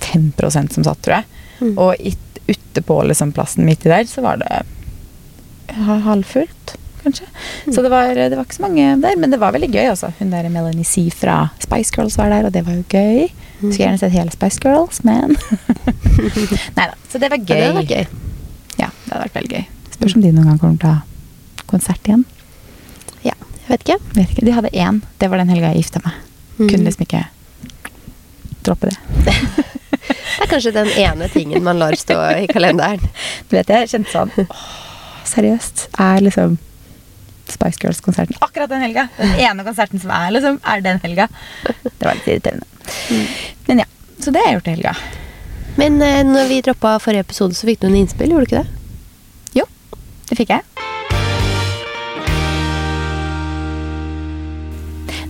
[0.00, 1.24] 5% som satt, tror jeg.
[1.60, 1.78] Mm.
[1.78, 4.62] Og it, ute på liksom, plassen midt i der så var det
[5.74, 7.26] halvfullt, kanskje.
[7.66, 7.74] Mm.
[7.74, 9.86] Så det var, det var ikke så mange der, men det var veldig gøy.
[9.90, 10.10] altså.
[10.18, 13.28] Hun der Melanie C fra Spice Girls var der, og det var jo gøy.
[13.58, 13.72] Mm.
[13.72, 15.36] Skulle gjerne sett hele Spice Girls, men
[16.78, 16.94] Nei da.
[17.10, 17.60] Så det var Ja, gøy.
[17.66, 18.06] det var gøy.
[18.78, 19.64] Ja, det hadde vært veldig gøy.
[19.98, 22.24] Spørs om de noen gang kommer til å ha konsert igjen.
[23.26, 23.98] Ja, jeg vet ikke.
[24.14, 24.44] Vet ikke.
[24.46, 25.00] De hadde én.
[25.18, 26.14] Det var den helga jeg gifta meg.
[26.58, 26.68] Mm.
[26.68, 27.24] Kunne liksom ikke
[28.66, 29.34] droppe det.
[30.38, 33.02] Det er kanskje den ene tingen man lar stå i kalenderen.
[33.50, 34.60] Du vet, jeg kjente sånn åh,
[35.28, 35.88] Seriøst?
[36.00, 36.56] Er liksom
[37.48, 39.06] Spice Girls-konserten akkurat den helga?
[39.18, 41.28] Den ene konserten som er, liksom, er den helga.
[41.64, 42.66] Det var litt irriterende.
[43.68, 43.88] Men ja.
[44.18, 44.94] Så det har jeg gjort i helga.
[45.78, 48.62] Men eh, når vi droppa forrige episode, så fikk du en innspill, gjorde du ikke
[48.64, 49.60] det?
[49.60, 49.66] Jo,
[50.30, 50.64] det fikk jeg.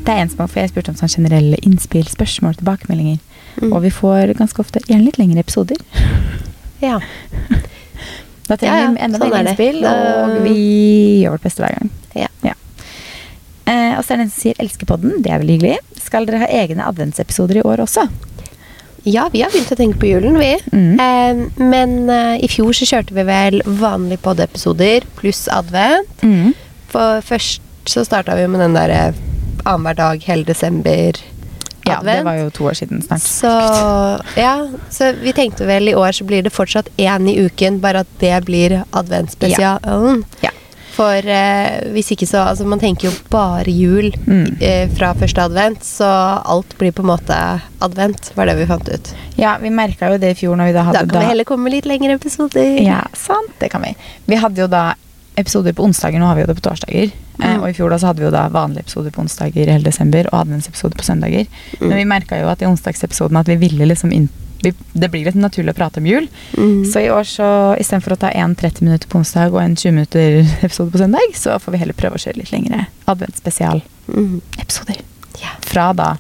[0.09, 3.19] Det er en som har for jeg spurte om sånn generelle innspill, spørsmål, tilbakemeldinger.
[3.59, 3.75] Mm.
[3.75, 5.83] Og vi får ganske ofte gjerne litt lengre episoder.
[6.81, 6.97] Ja.
[8.49, 10.61] Da trenger Ja, ja, vi enda sånn mer er innspill, og vi
[11.23, 11.93] gjør vårt beste hver gang.
[12.17, 12.55] Ja.
[13.69, 15.21] Eh, og så er det en som sier 'elsker podden'.
[15.21, 15.79] Det er veldig hyggelig.
[16.01, 18.09] Skal dere ha egne adventsepisoder i år også?
[19.09, 20.51] ja, vi har begynt å tenke på julen, vi.
[20.73, 21.01] Mm.
[21.01, 26.11] Eh, men eh, i fjor så kjørte vi vel vanlige pod-episoder pluss advent.
[26.23, 26.55] Mm.
[26.93, 29.15] For først så starta vi med den derre
[29.65, 31.21] annenhver dag hele desember.
[31.89, 33.25] Ja, det var jo to år siden snart.
[33.25, 33.51] Så
[34.41, 34.55] ja,
[34.91, 38.15] så vi tenkte vel i år så blir det fortsatt én i uken, bare at
[38.21, 40.25] det blir adventsspesialen.
[40.45, 40.51] Ja.
[40.99, 44.57] For eh, hvis ikke så Altså, man tenker jo bare jul Mm.
[44.61, 46.09] eh, fra første advent, så
[46.45, 47.37] alt blir på en måte
[47.81, 49.13] advent, var det vi fant ut.
[49.39, 51.45] Ja, vi merka jo det i fjor når vi da hadde Da kan vi heller
[51.45, 52.81] komme med litt lengre episoder.
[52.83, 53.55] Ja, sant.
[53.61, 53.95] Det kan vi.
[54.27, 54.95] Vi hadde jo da
[55.39, 57.11] episoder på onsdager, nå har vi jo det på torsdager.
[57.39, 57.61] Eh, Mm.
[57.63, 59.85] og i fjor da så hadde vi jo da vanlige episoder på onsdager i hele
[59.87, 61.47] desember, og adventsepisoder på søndager.
[61.79, 61.85] Mm.
[61.89, 64.29] Men vi merka jo at i onsdagsepisoden at vi ville liksom inn
[64.61, 66.25] vi, Det blir litt naturlig å prate om jul.
[66.59, 66.81] Mm.
[66.91, 67.47] Så i år så
[67.79, 71.31] istedenfor å ta en 30 minutter på onsdag og en 20 minutter episode på søndag,
[71.39, 74.99] så får vi heller prøve å kjøre litt lengre adventsspesialepisoder.
[74.99, 75.05] Mm.
[75.39, 75.55] Yeah.
[75.63, 76.17] Fra da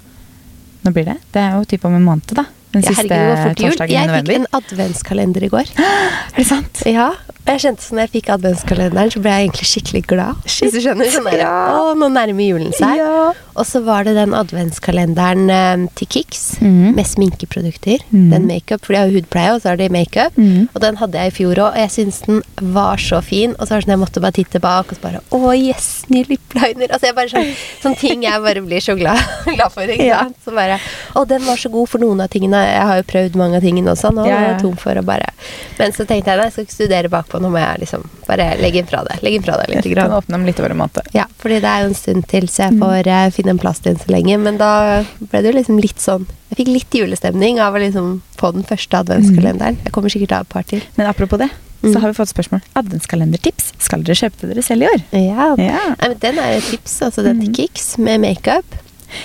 [0.87, 1.16] Nå blir det?
[1.35, 2.44] Det er jo typ om en måned, da.
[2.70, 4.33] Den Ja, siste herregud, torsdagen i november.
[4.33, 5.70] Jeg fikk en adventskalender i går.
[5.78, 6.83] Er det sant?
[6.87, 7.09] Ja,
[7.54, 10.40] jeg kjente sånn jeg fikk adventskalenderen, så ble jeg egentlig skikkelig glad.
[10.44, 11.11] Hvis du skjønner?
[11.12, 11.52] Sånn der, Ja.
[11.78, 12.98] Å, nå nærmer julen seg.
[13.00, 13.32] Ja.
[13.58, 16.94] Og så var det den adventskalenderen um, til Kix mm.
[16.96, 18.04] med sminkeprodukter.
[18.12, 18.28] Mm.
[18.30, 20.37] Den makeup, for de har jo hudpleie, og så har de makeup.
[20.38, 20.68] Mm.
[20.72, 22.42] Og den hadde jeg i fjor òg, og jeg syns den
[22.74, 23.54] var så fin.
[23.58, 25.88] Og så var det sånn jeg måtte bare titte bak, og så bare Å, yes,
[26.12, 26.92] ny lippliner.
[26.94, 27.50] Altså jeg bare sånn,
[27.82, 29.20] sånne ting jeg bare blir så glad,
[29.56, 29.88] glad for.
[29.90, 30.22] Ikke Ja.
[30.28, 30.38] sant?
[30.44, 30.78] Så bare
[31.18, 32.62] Å, den var så god for noen av tingene.
[32.68, 34.12] Jeg har jo prøvd mange av tingene også.
[34.14, 34.52] Nå Ja, er ja.
[34.54, 35.32] jeg tom for å bare
[35.78, 38.57] Men så tenkte jeg nei, jeg skal ikke studere bakpå, nå må jeg liksom bare
[38.61, 39.18] legge inn fra det.
[39.22, 39.85] Legge inn fra det litt.
[39.94, 40.11] Grann.
[40.12, 41.07] åpne dem litt over en måned.
[41.14, 42.81] Ja, fordi det er jo en stund til, så jeg Mm.
[42.81, 44.38] får eh, finne en plass til den så lenge.
[44.40, 48.22] Men da ble det jo liksom litt sånn Jeg fikk litt julestemning av å liksom
[48.38, 49.77] få den første adventskalenderen.
[49.85, 50.81] Jeg kommer sikkert av et par til.
[50.96, 51.51] Men apropos det,
[51.83, 51.92] Mm.
[51.92, 52.61] så har vi fått spørsmål.
[52.74, 53.72] Adventskalendertips.
[53.79, 55.03] Skal dere kjøpe dere selv i år?
[55.12, 55.55] Ja.
[55.57, 55.79] Ja.
[56.01, 58.64] Nei, men den er et tips, altså den til Kicks med makeup.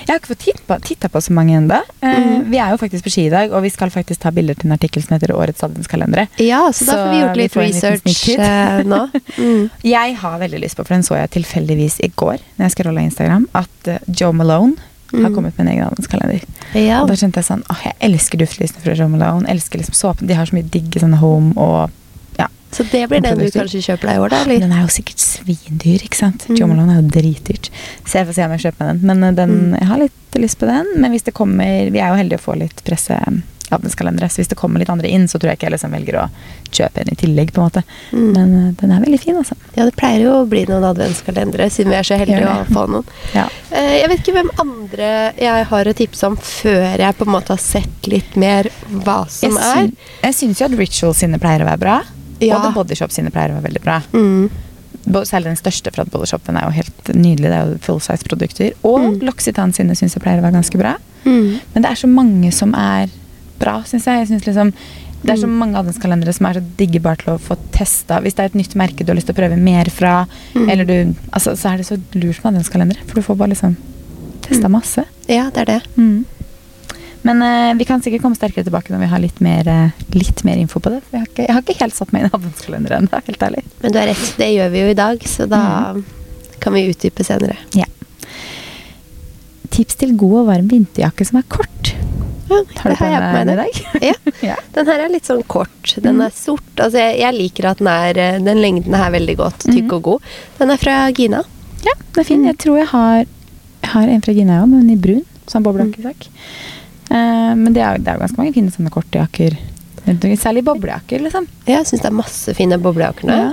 [0.04, 1.80] Jeg har ikke fått på, titta på så mange ennå.
[2.04, 2.50] Mm.
[2.52, 4.70] Vi er jo faktisk på ski i dag, og vi skal faktisk ta bilder til
[4.70, 6.28] en artikkel som heter Årets adventskalendere.
[6.44, 9.04] Ja, så, da får vi gjort litt vi research eh, nå.
[9.44, 9.70] Mm.
[9.84, 13.02] Jeg har veldig lyst på, for den så jeg tilfeldigvis i går når jeg scrolla
[13.02, 14.78] Instagram, at eh, Joe Malone
[15.14, 15.36] har Mm.
[15.36, 16.42] kommet med en egen adventskalender.
[16.74, 17.02] Ja.
[17.04, 19.46] Og da skjønte jeg sånn åh, jeg elsker duftlysene fra Joe Malone.
[19.52, 20.26] Elsker liksom såpen.
[20.26, 21.92] De har så mye digge sånne home og.
[22.74, 24.42] Så det blir den du kanskje kjøper deg i år, da?
[24.48, 24.60] Eller?
[24.66, 26.48] Den er jo sikkert svindyr, ikke sant?
[26.50, 26.60] Mm.
[26.74, 27.70] Malone er jo dritdyrt.
[28.06, 29.02] Så jeg får se om jeg kjøper den.
[29.10, 29.80] Men eh, den, Mm.
[29.80, 30.86] jeg har litt lyst på den.
[30.98, 33.18] Men hvis det kommer Vi er jo heldige å få litt presse
[33.74, 36.18] adventskalendere, så hvis det kommer litt andre inn, så tror jeg ikke jeg liksom velger
[36.22, 36.26] å
[36.74, 37.84] kjøpe en i tillegg, på en måte.
[38.12, 38.28] Mm.
[38.36, 39.56] Men eh, den er veldig fin, altså.
[39.78, 42.84] Ja, det pleier jo å bli noen adventskalendere, siden vi er så heldige å få
[42.92, 43.08] noen.
[43.34, 43.48] Ja.
[43.72, 45.10] Eh, Jeg vet ikke hvem andre
[45.42, 49.24] jeg har å tipse om før jeg på en måte har sett litt mer hva
[49.32, 50.12] som jeg, er.
[50.28, 51.98] jeg syns jo at Ritual sine pleier å være bra.
[52.48, 52.58] Ja.
[52.58, 54.02] Og Bodyshop Body Shop sine pleier å være veldig bra.
[54.14, 54.50] Mm.
[55.28, 56.44] Særlig den største fra The Body Shop.
[56.48, 57.50] Den er jo helt nydelig.
[57.52, 58.74] Det er jo full size-produkter.
[58.84, 59.20] Og Mm.
[59.28, 60.96] L'Occitane sine syns jeg pleier å være ganske bra.
[61.26, 61.60] Mm.
[61.74, 63.10] Men det er så mange som er
[63.60, 64.20] bra, syns jeg.
[64.20, 64.74] Jeg synes liksom
[65.26, 68.20] Det er så mange adventskalendere som er så digge bare til å få testa.
[68.20, 70.70] Hvis det er et nytt merke du har lyst til å prøve mer fra, Mm.
[70.70, 72.98] eller du, altså, så er det så lurt med adventskalendere.
[73.08, 73.78] For du får bare liksom
[74.42, 74.72] testa Mm.
[74.72, 75.06] masse.
[75.30, 75.82] Ja, det er det.
[77.24, 80.44] Men uh, vi kan sikkert komme sterkere tilbake når vi har litt mer, uh, litt
[80.44, 81.02] mer info på det.
[81.12, 83.64] Jeg har, ikke, jeg har ikke helt satt meg inn i adventskalenderen ennå, helt ærlig.
[83.82, 85.62] Men du har rett, det gjør vi jo i dag, så da
[86.64, 87.56] kan vi utdype senere.
[87.80, 87.88] Ja.
[89.74, 91.94] Tips til god og varm vinterjakke som er kort.
[92.52, 93.78] Ja, Har du på jeg på meg i dag?
[94.10, 94.14] Ja.
[94.52, 94.56] ja.
[94.76, 95.96] Den her er litt sånn kort.
[96.04, 96.26] Den Mm.
[96.28, 96.68] er sort.
[96.78, 99.64] Altså, jeg, jeg liker at den er eh, Den lengden er veldig godt.
[99.66, 99.94] Tykk Mhm.
[99.98, 100.28] og god.
[100.60, 101.40] Den er fra Gina.
[101.88, 102.44] Ja, den er fin.
[102.46, 103.24] Jeg tror jeg har,
[103.82, 105.24] jeg har en fra Gina òg, men i brun.
[105.50, 106.28] Sånn boblejakkesak.
[106.28, 106.83] Eh,
[107.14, 109.58] men det er, det er jo ganske mange fine sånne korte jakker.
[110.40, 111.46] Særlig boblejakker, liksom.
[111.70, 113.36] Jeg syns det er masse fine boblejakker nå.
[113.38, 113.52] Ja.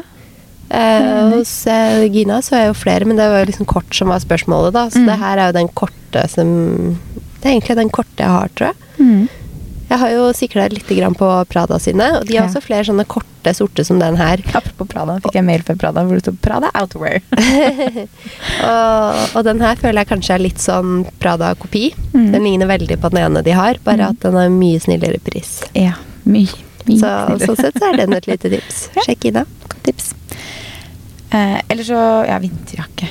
[0.71, 4.09] Eh, hos eh, Gina så er jo flere, men det var jo liksom kort som
[4.13, 4.85] var spørsmålet, da.
[4.91, 5.07] Så Mm.
[5.11, 6.49] det her er jo den korte som
[7.41, 8.77] Det er egentlig den korte jeg har, tror jeg.
[9.01, 9.29] Mm.
[9.91, 10.87] Jeg har jo sikla litt
[11.19, 12.49] på Prada sine, og de har Ja.
[12.49, 14.39] også flere sånne korte, sorte som den her.
[14.55, 17.21] Apropos Prada, fikk jeg mail fra Prada hvor det sto 'Prada Outwear'.
[18.71, 21.91] og, og den her føler jeg kanskje er litt sånn Prada-kopi.
[22.15, 22.33] Mm.
[22.33, 24.11] Den ligner veldig på den ene de har, bare Mm.
[24.11, 25.63] at den har mye snillere pris.
[25.75, 26.49] Ja, mye.
[26.87, 27.47] mye Så snillere.
[27.47, 28.89] sånn sett så er den et lite tips.
[28.97, 29.03] Ja.
[29.07, 29.45] Sjekk da.
[29.83, 30.15] tips.
[31.33, 33.09] Eh, eller så ja, vinterjakke.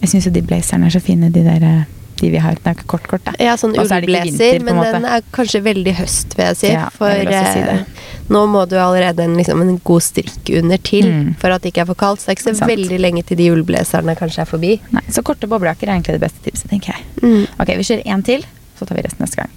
[0.00, 1.84] Jeg syns jo de blazerne er så fine, de der eh,
[2.20, 2.54] de vi har.
[2.60, 3.32] Den er ikke kort-kort, da.
[3.42, 4.92] Ja, sånn er ullblazer, men måte.
[4.96, 6.70] den er kanskje veldig høst, vil jeg si.
[6.74, 7.84] Ja, for jeg si eh,
[8.30, 11.34] nå må du allerede en, liksom, en god strikk under til Mm.
[11.40, 12.20] for at det ikke er for kaldt.
[12.20, 12.70] Så det er ikke så Sant.
[12.70, 14.76] veldig lenge til de ullblazerne kanskje er forbi.
[14.94, 17.02] Nei, Så korte boblejakker er egentlig det beste tipset, tenker jeg.
[17.22, 17.46] Mm.
[17.58, 18.44] Ok, vi kjører én til,
[18.78, 19.50] så tar vi resten neste gang.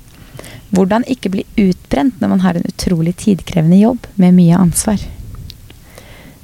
[0.73, 4.97] Hvordan ikke bli utbrent når man har en utrolig tidkrevende jobb med mye ansvar.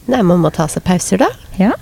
[0.09, 1.27] Nei, man må ta seg pauser, da.
[1.57, 1.73] Ja.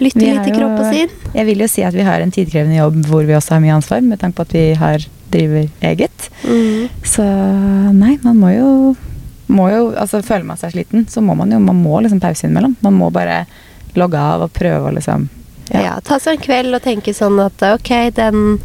[0.00, 1.10] Lytte litt til kroppen sin.
[1.34, 3.74] Jeg vil jo si at vi har en tidkrevende jobb hvor vi også har mye
[3.76, 6.30] ansvar, med tanke på at vi har driver eget.
[6.44, 6.88] Mm.
[7.04, 7.24] Så
[7.96, 8.70] nei, man må jo,
[9.52, 12.46] må jo altså Føler man seg sliten, så må man jo man må liksom pause
[12.46, 12.76] innimellom.
[12.84, 13.44] Man må bare
[13.98, 15.28] logge av og prøve å liksom
[15.72, 15.98] Ja.
[16.04, 18.58] ta seg en kveld og tenke sånn at ok, den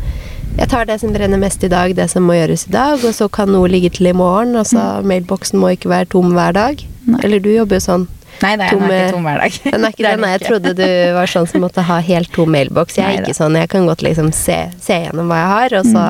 [0.57, 3.13] Jeg tar det som brenner mest i dag, det som må gjøres i dag, og
[3.13, 4.55] så kan noe ligge til i morgen.
[4.57, 6.81] Altså, mailboksen må ikke være tom hver dag.
[7.05, 7.11] Mm.
[7.13, 7.19] Nei.
[7.23, 8.07] Eller du jobber jo sånn.
[8.41, 9.51] Nei, nei, den er ikke tom hver dag.
[9.65, 10.31] Er ikke nei.
[10.35, 12.97] Jeg trodde du var sånn som måtte ha helt tom mailboks.
[12.99, 13.55] Jeg er ikke sånn.
[13.57, 16.03] Jeg kan godt liksom se, se gjennom hva jeg har, og så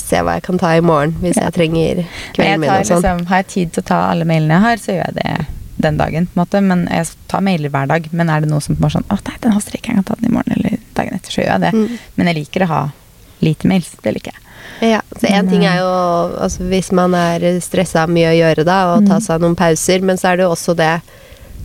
[0.00, 1.40] se hva jeg kan ta i morgen hvis Mm.
[1.40, 1.46] Ja.
[1.48, 3.00] jeg trenger kvelden min og sånn.
[3.02, 5.46] liksom, har jeg tid til å ta alle mailene jeg har, så gjør jeg det
[5.80, 6.26] den dagen.
[6.26, 6.60] på en måte.
[6.62, 9.36] Men Jeg tar mailer hver dag, men er det noe som bare sånn Å nei,
[9.40, 11.60] den haster ikke, jeg kan ta den i morgen eller dagen etter, så gjør jeg
[11.60, 11.72] det.
[11.72, 11.98] Mm.
[12.16, 12.82] Men jeg liker å ha
[13.40, 13.94] lite mails.
[14.02, 14.90] Det liker jeg.
[14.90, 15.88] Ja, så En ting eh, er jo
[16.42, 19.22] altså, hvis man er stressa mye å gjøre, da, og ta Mm.
[19.22, 21.00] seg noen pauser, men så er det jo også det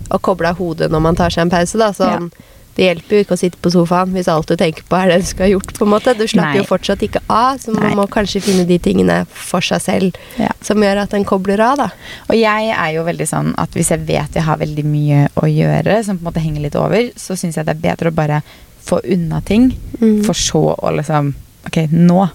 [0.09, 1.77] å koble av hodet når man tar seg en pause.
[1.77, 2.31] da, sånn
[2.75, 5.19] Det hjelper jo ikke å sitte på sofaen hvis alt du tenker på er det
[5.21, 5.69] du skal ha gjort.
[5.77, 6.13] på en måte.
[6.17, 6.57] Du slapper Nei.
[6.59, 7.95] jo fortsatt ikke av, så man Nei.
[7.95, 10.49] må kanskje finne de tingene for seg selv Ja.
[10.61, 11.77] som gjør at en kobler av.
[11.77, 11.89] da.
[12.29, 15.47] Og jeg er jo veldig sånn at hvis jeg vet jeg har veldig mye å
[15.47, 18.15] gjøre, som på en måte henger litt over, så syns jeg det er bedre å
[18.15, 18.43] bare
[18.83, 20.25] få unna ting, Mm.
[20.25, 21.33] for så å liksom
[21.65, 22.29] Ok, nå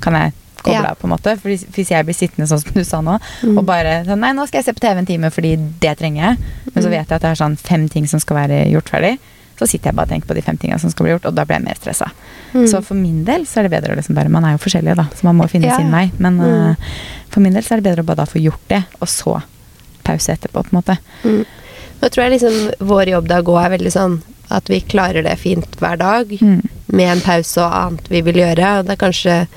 [0.00, 0.94] kan jeg koble Ja.
[0.94, 1.38] på en måte.
[1.38, 3.58] For hvis- jeg blir sittende sånn som du sa nå, Mm.
[3.58, 6.22] og bare sånn Nei, nå skal jeg se på TV en time fordi det trenger
[6.22, 6.38] jeg.
[6.74, 6.90] Men så Mm.
[6.90, 9.18] vet jeg at det er sånn fem ting som skal være gjort ferdig.
[9.58, 11.34] Så sitter jeg bare og tenker på de fem tingene som skal bli gjort, og
[11.34, 12.10] da blir jeg mer stressa.
[12.54, 12.66] Mm.
[12.68, 14.96] Så for min del så er det bedre å liksom bare Man er jo forskjellige,
[14.96, 15.76] da, så man må finne Ja.
[15.76, 16.10] sin vei.
[16.18, 16.70] Men Mm.
[16.70, 16.74] uh,
[17.28, 19.42] for min del så er det bedre å bare da få gjort det, og så
[20.04, 20.98] pause etterpå, på en måte.
[21.24, 21.44] Mm.
[22.02, 25.38] Nå tror jeg liksom vår jobb da gå er veldig sånn at vi klarer det
[25.38, 26.62] fint hver dag, Mm.
[26.92, 28.78] med en pause og annet vi vil gjøre.
[28.80, 29.48] Og det er kanskje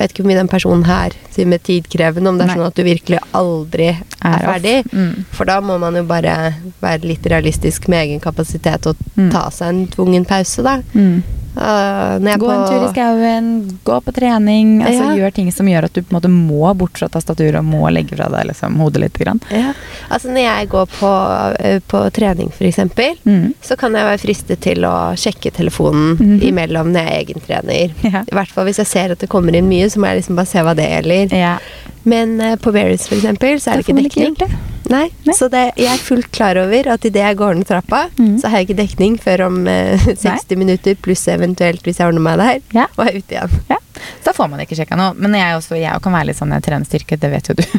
[0.00, 2.54] Jeg vet ikke hvor mye den personen her sier med tidkrevende, om det er Nei.
[2.56, 4.72] sånn at du virkelig aldri er, Er ferdig.
[4.96, 5.26] Mm.
[5.36, 9.30] For da må man jo bare være litt realistisk med egen kapasitet og Mm.
[9.34, 10.78] ta seg en tvungen pause, da.
[10.94, 11.22] Mm.
[11.56, 13.46] Uh, Gå en tur i skauen,
[13.84, 14.82] gå på trening.
[14.86, 15.16] Altså Ja.
[15.18, 17.90] Gjør ting som gjør at du på en måte må bort fra tastaturet og må
[17.90, 19.18] legge fra deg liksom, hodet litt.
[19.18, 19.40] Grann.
[19.50, 19.72] Ja.
[20.08, 21.10] Altså når jeg går på,
[21.58, 23.54] eh, på trening, eksempel, Mm.
[23.60, 26.40] så kan jeg være fristet til å sjekke telefonen Mhm.
[26.42, 27.94] imellom når jeg er egentrener.
[28.10, 28.22] Ja.
[28.22, 30.36] I hvert fall hvis jeg ser at det kommer inn mye, så må jeg liksom
[30.36, 31.32] bare se hva det gjelder.
[31.36, 31.58] Ja.
[32.04, 34.04] Men uh, på Berries eksempel, så er det får ikke man
[34.36, 34.50] ikke det.
[34.90, 35.34] Nei, Nei.
[35.38, 38.32] Så det, jeg er fullt klar over at idet jeg går ned trappa, mm.
[38.42, 42.24] så har jeg ikke dekning før om eh, 60 minutter, pluss eventuelt hvis jeg ordner
[42.26, 42.88] meg der, Ja.
[42.96, 43.60] og er ute igjen.
[43.70, 43.78] Ja.
[44.20, 45.14] Så da får man ikke sjekka noe.
[45.16, 47.64] Men jeg, også, jeg kan være litt sånn jeg trener styrke, det vet jo du.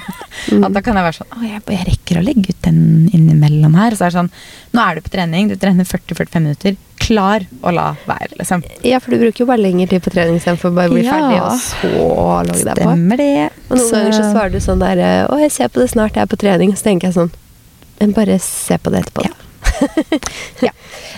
[0.49, 0.63] Mm.
[0.65, 2.77] At da kan jeg være sånn Å, jeg, jeg rekker å legge ut den
[3.13, 3.93] innimellom her.
[3.93, 4.29] Så er det sånn
[4.73, 6.77] Nå er du på trening, du trener 40-45 minutter.
[7.03, 8.63] Klar å la være, liksom.
[8.87, 11.13] Ja, for du bruker jo bare lengre tid på trening istedenfor bare å bli Ja.
[11.19, 11.91] ferdig, og så
[12.47, 12.87] logge deg på.
[12.87, 13.29] Stemmer det.
[13.67, 16.25] Og noen ganger så svarer du sånn der Å, jeg ser på det snart, jeg
[16.25, 16.73] er på trening.
[16.79, 17.31] Så tenker jeg sånn
[17.99, 19.27] Men bare se på det etterpå.
[19.27, 19.35] Ja.
[20.71, 20.73] ja.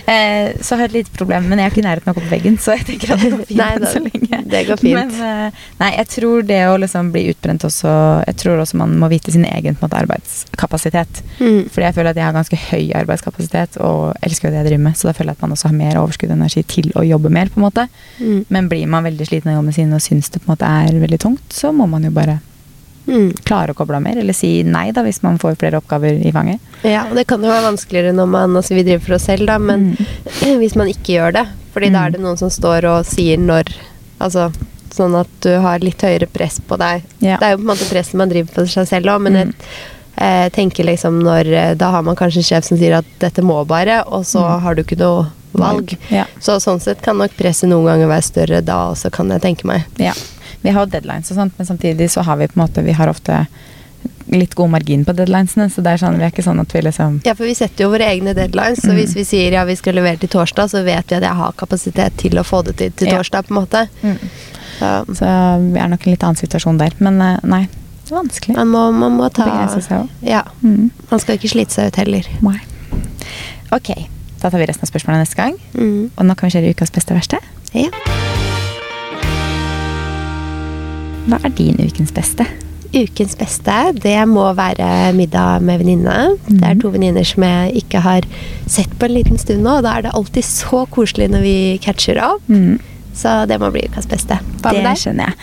[0.06, 2.18] Eh, så har jeg et lite problem, men jeg er ikke i nærheten av å
[2.18, 4.40] gå på veggen, så jeg tenker at det går fint Nei, da- så lenge.
[4.52, 4.98] det går fint.
[4.98, 5.14] Men
[5.48, 7.94] eh, nei, jeg tror det å liksom bli utbrent også
[8.28, 11.22] Jeg tror også man må vite sin egen måte, arbeidskapasitet.
[11.40, 11.70] Mm.
[11.72, 14.84] Fordi jeg føler at jeg har ganske høy arbeidskapasitet og elsker jo det jeg driver
[14.90, 17.06] med, så da føler jeg at man også har mer overskudd og energi til å
[17.08, 17.88] jobbe mer, på en måte.
[18.20, 18.40] Mm.
[18.52, 21.00] Men blir man veldig sliten av jobben sin og syns det på en måte er
[21.00, 22.40] veldig tungt, så må man jo bare
[23.06, 23.32] Mm.
[23.44, 26.32] klare å koble av mer, eller si nei da hvis man får flere oppgaver i
[26.32, 26.58] fanget.
[26.82, 29.58] Ja, det kan jo være vanskeligere når man Altså, vi driver for oss selv, da,
[29.58, 29.96] men
[30.60, 31.46] hvis man ikke gjør det.
[31.74, 32.06] Fordi da Mm.
[32.06, 33.74] er det noen som står og sier når
[34.20, 34.52] Altså
[34.94, 37.02] sånn at du har litt høyere press på deg.
[37.20, 37.36] Ja.
[37.36, 39.54] Det er jo på en måte presset man driver på seg selv òg, men Mm.
[40.16, 43.04] jeg eh, tenker liksom når eh, Da har man kanskje en sjef som sier at
[43.18, 44.60] 'dette må bare', og så Mm.
[44.62, 45.96] har du ikke noe valg.
[46.10, 46.24] Ja.
[46.40, 49.64] Så sånn sett kan nok presset noen ganger være større da også, kan jeg tenke
[49.64, 49.84] meg.
[49.98, 50.12] Ja.
[50.64, 52.92] Vi har jo deadlines og sånt, men samtidig så har vi på en måte Vi
[52.96, 53.44] har ofte
[54.34, 56.80] litt god margin på deadlinesene, så det er sånn, vi er ikke sånn at vi
[56.82, 58.96] liksom Ja, for vi setter jo våre egne deadlines, så Mm.
[58.98, 61.52] hvis vi sier ja, vi skal levere til torsdag, så vet vi at jeg har
[61.60, 63.88] kapasitet til å få det til til torsdag, på en måte.
[64.80, 65.28] Så Så
[65.72, 66.92] vi er nok i en litt annen situasjon der.
[66.98, 67.68] Men eh, nei,
[68.04, 68.56] det er vanskelig.
[68.56, 69.68] man må, man må ta.
[70.22, 70.42] Ja.
[70.62, 70.90] Mm.
[71.10, 72.22] Man skal ikke slite seg ut heller.
[72.42, 72.58] Nei.
[73.72, 73.94] Ok,
[74.40, 75.56] da tar vi resten av spørsmålene neste gang.
[75.74, 76.10] Mm.
[76.16, 77.38] Og nå kan vi kjøre ukas beste og verste.
[77.72, 78.33] Ja.
[81.24, 82.46] Hva er din ukens beste?
[82.94, 86.36] Ukens beste, det må være middag med venninne.
[86.46, 86.80] Det er Mhm.
[86.82, 88.20] to venninner som jeg ikke har
[88.68, 91.78] sett på en liten stund nå, og da er det alltid så koselig når vi
[91.82, 92.42] catcher opp.
[92.48, 92.78] Mm.
[93.14, 94.38] Så det må bli ukas beste.
[94.60, 94.96] Hva det med deg?
[94.96, 95.34] skjønner jeg.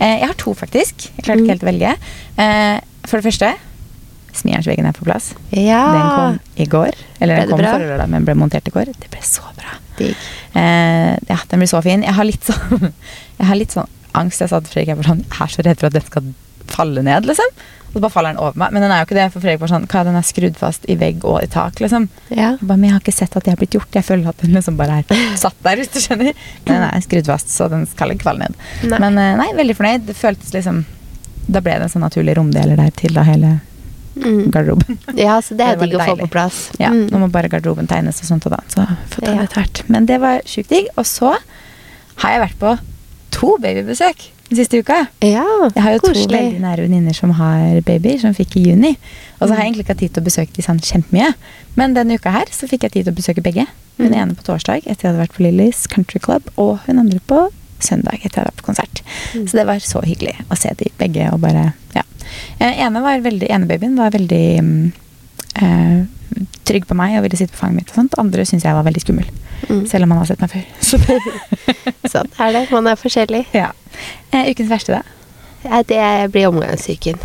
[0.00, 0.94] Eh, jeg har to, faktisk.
[1.16, 1.96] Jeg klarte ikke helt å velge.
[2.38, 3.54] Eh, for det første,
[4.34, 5.34] smijernsveggen er på plass.
[5.52, 5.92] Ja.
[5.92, 6.92] Den kom i går.
[7.20, 7.72] Eller den det kom bra?
[7.74, 8.84] forrige lørdag, men ble montert i går.
[8.86, 9.78] Det ble så bra.
[10.00, 12.02] Eh, ja, den blir så fin.
[12.02, 12.92] Jeg har litt sånn,
[13.38, 14.40] jeg har litt sånn angst.
[14.40, 16.32] Jeg sa til Fredrik jeg var sånn, jeg er så redd for at den skal
[16.70, 17.50] falle ned, liksom.
[17.90, 18.70] Og så bare faller den over meg.
[18.72, 20.84] Men den er jo ikke det, for Fredrik var sånn Hva, den er skrudd fast
[20.86, 22.04] i vegg og i tak, liksom.
[22.30, 22.52] Ja.
[22.54, 23.90] Jeg bare, men jeg har ikke sett at det har blitt gjort.
[23.98, 26.30] Jeg føler at den liksom bare er satt der, hvis du skjønner.
[26.66, 28.54] Men den er skrudd fast, så den skal ikke falle ned.
[28.86, 29.00] Nei.
[29.02, 30.06] Men eh, nei, veldig fornøyd.
[30.06, 30.84] Det føltes liksom
[31.50, 33.56] Da ble det en sånn naturlig romdeler der til da hele
[34.20, 34.50] Mm.
[34.50, 34.98] garderoben.
[35.16, 36.56] ja, så det er digg å få på plass.
[36.82, 37.06] Ja, Mm.
[37.12, 38.58] Nå må bare garderoben tegnes og sånt og da.
[38.68, 38.82] Så
[39.14, 39.36] får ta Ja.
[39.38, 39.82] det etter hvert.
[39.88, 40.88] Men det var sjukt digg.
[40.98, 42.72] Og så har jeg vært på
[43.40, 45.04] to babybesøk den siste uka.
[45.22, 48.96] Ja, Jeg har jo to veldig nære venninner som har babyer, som fikk i juni.
[49.38, 51.28] Og så har jeg egentlig ikke hatt tid til å besøke de sånn kjempemye.
[51.78, 53.66] Men denne uka her så fikk jeg tid til å besøke begge.
[54.00, 54.16] Hun Mm.
[54.16, 57.50] ene på torsdag etter jeg hadde vært på Lillys Country Club, og hun andre på
[57.78, 59.02] søndag etter jeg hadde vært på konsert.
[59.34, 59.46] Mm.
[59.46, 62.02] Så det var så hyggelig å se de begge og bare Ja.
[62.60, 64.92] Eh, ene var veldig, ene babyen var veldig mm,
[65.62, 66.04] eh,
[66.64, 68.18] trygg på meg og ville sitte på fanget mitt og sånt.
[68.18, 69.30] Andre syns jeg var veldig skummel.
[69.68, 69.82] Mm.
[69.90, 70.64] Selv om han har sett meg før.
[72.12, 72.62] Sånn er det.
[72.72, 73.44] Man er forskjellig.
[73.52, 73.72] ja.
[74.32, 75.02] Eh, ukens verste, da?
[75.66, 77.18] Ja, det blir omgangssyken.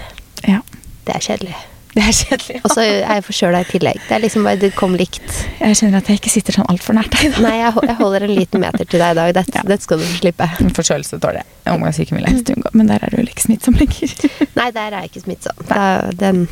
[0.43, 0.59] Ja.
[1.07, 1.55] Det er kjedelig.
[1.95, 2.57] Det er kjedelig.
[2.65, 3.99] Og så er jeg forkjøla i tillegg.
[4.09, 5.23] Det er liksom bare, det kom likt.
[5.61, 7.29] Jeg kjenner at jeg ikke sitter sånn altfor nært deg.
[7.37, 7.43] da.
[7.45, 9.31] Nei, jeg, jeg holder en liten meter til deg i dag.
[9.37, 9.63] Dette, Ja.
[9.71, 10.49] dette skal du slippe.
[10.75, 11.47] Forkjølelse tåler jeg.
[11.71, 14.11] Omgangssyken vil jeg helst unngå, men der er du vel ikke smittsom lenger.
[14.59, 15.63] Nei, der er jeg ikke smittsom.
[15.71, 15.85] Da,
[16.19, 16.43] den,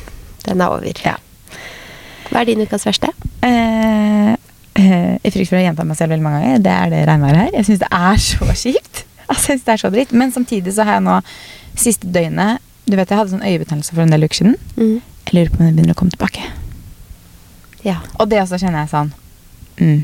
[0.47, 1.03] den er over.
[1.03, 1.17] Ja.
[2.29, 3.11] Hva er din ukas verste?
[3.43, 4.31] Eh,
[4.79, 7.51] eh, frykter for å gjenta meg selv veldig mange ganger, det er det regnværet her.
[7.57, 9.03] Jeg syns det er så kjipt.
[9.23, 10.13] Jeg synes det er så dritt.
[10.15, 11.19] Men samtidig så har jeg nå
[11.79, 14.57] siste døgnet Du vet jeg hadde sånn øyebetennelse for en del uker siden.
[14.75, 14.97] Mm.
[15.23, 16.43] Jeg lurer på om det begynner å komme tilbake.
[17.87, 18.01] Ja.
[18.19, 19.09] Og det også kjenner jeg sånn
[19.79, 20.03] mm,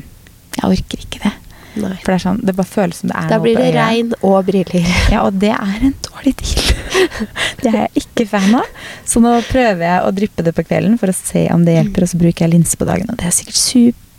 [0.56, 1.34] Jeg orker ikke det.
[1.78, 1.92] Nei.
[2.00, 4.38] For det er sånn, det bare føles som det er Da blir det regn og
[4.48, 4.88] briller.
[5.12, 6.70] Ja, og det er en dårlig deal.
[7.62, 8.86] det er jeg ikke fan av.
[9.06, 12.06] Så nå prøver jeg å dryppe det på kvelden for å se om det hjelper,
[12.06, 13.12] og så bruker jeg linse på dagen.
[13.12, 13.60] Og det er sikkert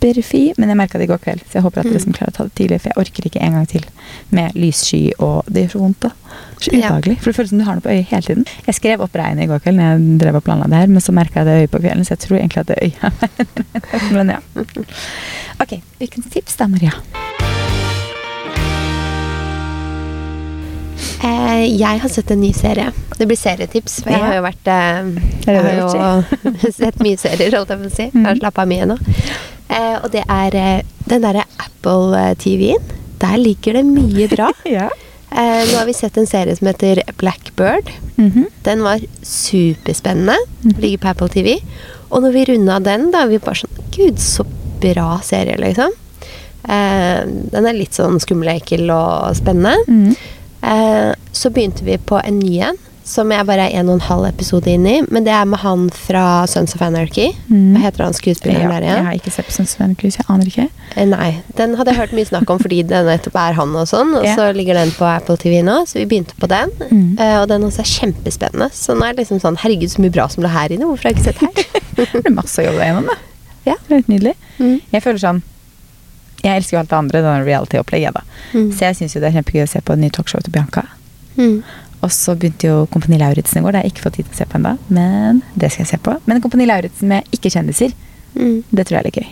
[0.02, 2.04] superfi, men jeg merka det i går kveld, så jeg håper at dere Mm.
[2.04, 3.86] som klarer å ta det tidlig, for jeg orker ikke en gang til
[4.32, 6.10] med lyssky, og det gjør så vondt, da.
[6.62, 7.18] Så ubehagelig.
[7.22, 8.46] For det føles som du har noe på øyet hele tiden.
[8.66, 11.02] Jeg skrev opp regnet i går kveld når jeg drev og planla det her, men
[11.02, 13.12] så merka jeg det øyet på kvelden, så jeg tror egentlig at det er øya.
[14.18, 14.40] men ja.
[15.62, 16.92] Ok, ukens tips da, Maria.
[21.22, 22.88] Eh, jeg har sett en ny serie.
[23.18, 24.00] Det blir serietips.
[24.02, 25.12] For jeg har jo vært eh,
[25.46, 28.08] er Jeg har jo sett mye serier, holdt jeg på å si.
[28.10, 28.40] Jeg har Mhm.
[28.42, 28.98] slappa av mye nå.
[29.70, 32.90] Eh, og det er eh, den derre Apple-TV-en.
[33.22, 34.50] Der ligger det mye bra.
[34.78, 34.90] Ja.
[35.32, 37.88] Eh, nå har vi sett en serie som heter Blackbird.
[38.18, 38.48] Mhm.
[38.66, 40.36] Den var superspennende.
[40.66, 40.82] Mhm.
[40.82, 41.54] Ligger på Apple TV.
[42.12, 44.44] Og når vi runda den, da vi bare sånn Gud, så
[44.82, 45.94] bra serie, liksom.
[46.66, 47.22] Eh,
[47.54, 49.78] den er litt sånn skummel, ekkel og spennende.
[49.88, 50.16] Mhm.
[50.62, 52.80] Eh, så begynte vi på en ny en,
[53.12, 55.00] som jeg bare er en og en halv episode inn i.
[55.12, 57.32] Men det er med han fra Sons of Anarchy.
[57.50, 57.74] Mhm.
[57.74, 60.30] Hva heter han skuespilleren Ja, der jeg har ikke sett Sons of Anarchy, så jeg
[60.30, 60.67] aner ikke.
[60.95, 63.89] Eh, nei, den hadde jeg hørt mye snakk om fordi det nettopp er han og
[63.89, 64.13] sånn.
[64.21, 66.71] Og så ligger den på Apple TV nå, så vi begynte på den.
[66.91, 67.19] Mm.
[67.19, 68.69] Eh, og den også er kjempespennende.
[68.74, 70.88] Så nå er det liksom sånn Herregud, så mye bra som lå her inne.
[70.88, 71.82] Hvorfor har jeg ikke sett her?
[72.02, 73.17] Det blir masse å jobbe deg gjennom, da.
[73.67, 73.76] Ja.
[73.86, 74.36] Det er helt nydelig.
[74.58, 74.78] Mm.
[74.93, 75.41] Jeg føler sånn
[76.44, 78.24] Jeg elsker jo alt det andre, denne reality-opplegget, da.
[78.56, 78.72] Mm.
[78.74, 80.84] Så jeg syns jo det er kjempegøy å se på det nye talkshow til Bianca.
[81.38, 81.60] Mm.
[82.02, 83.76] Og så begynte jo Kompani Lauritzen i går.
[83.76, 85.92] Det har jeg ikke fått tid til å se på ennå, men det skal jeg
[85.92, 86.16] se på.
[86.26, 87.94] Men Kompani Lauritzen med ikke-kjendiser,
[88.32, 88.64] Mm.
[88.72, 89.28] det tror jeg er litt gøy.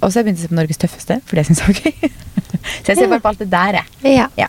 [0.00, 1.80] Og så har jeg begynt å se på Norges tøffeste, for det syns jeg var
[1.84, 2.10] gøy.
[2.82, 3.08] så jeg ser Ja.
[3.12, 4.14] bare på alt det der, jeg.
[4.16, 4.26] Ja.
[4.40, 4.46] Ja.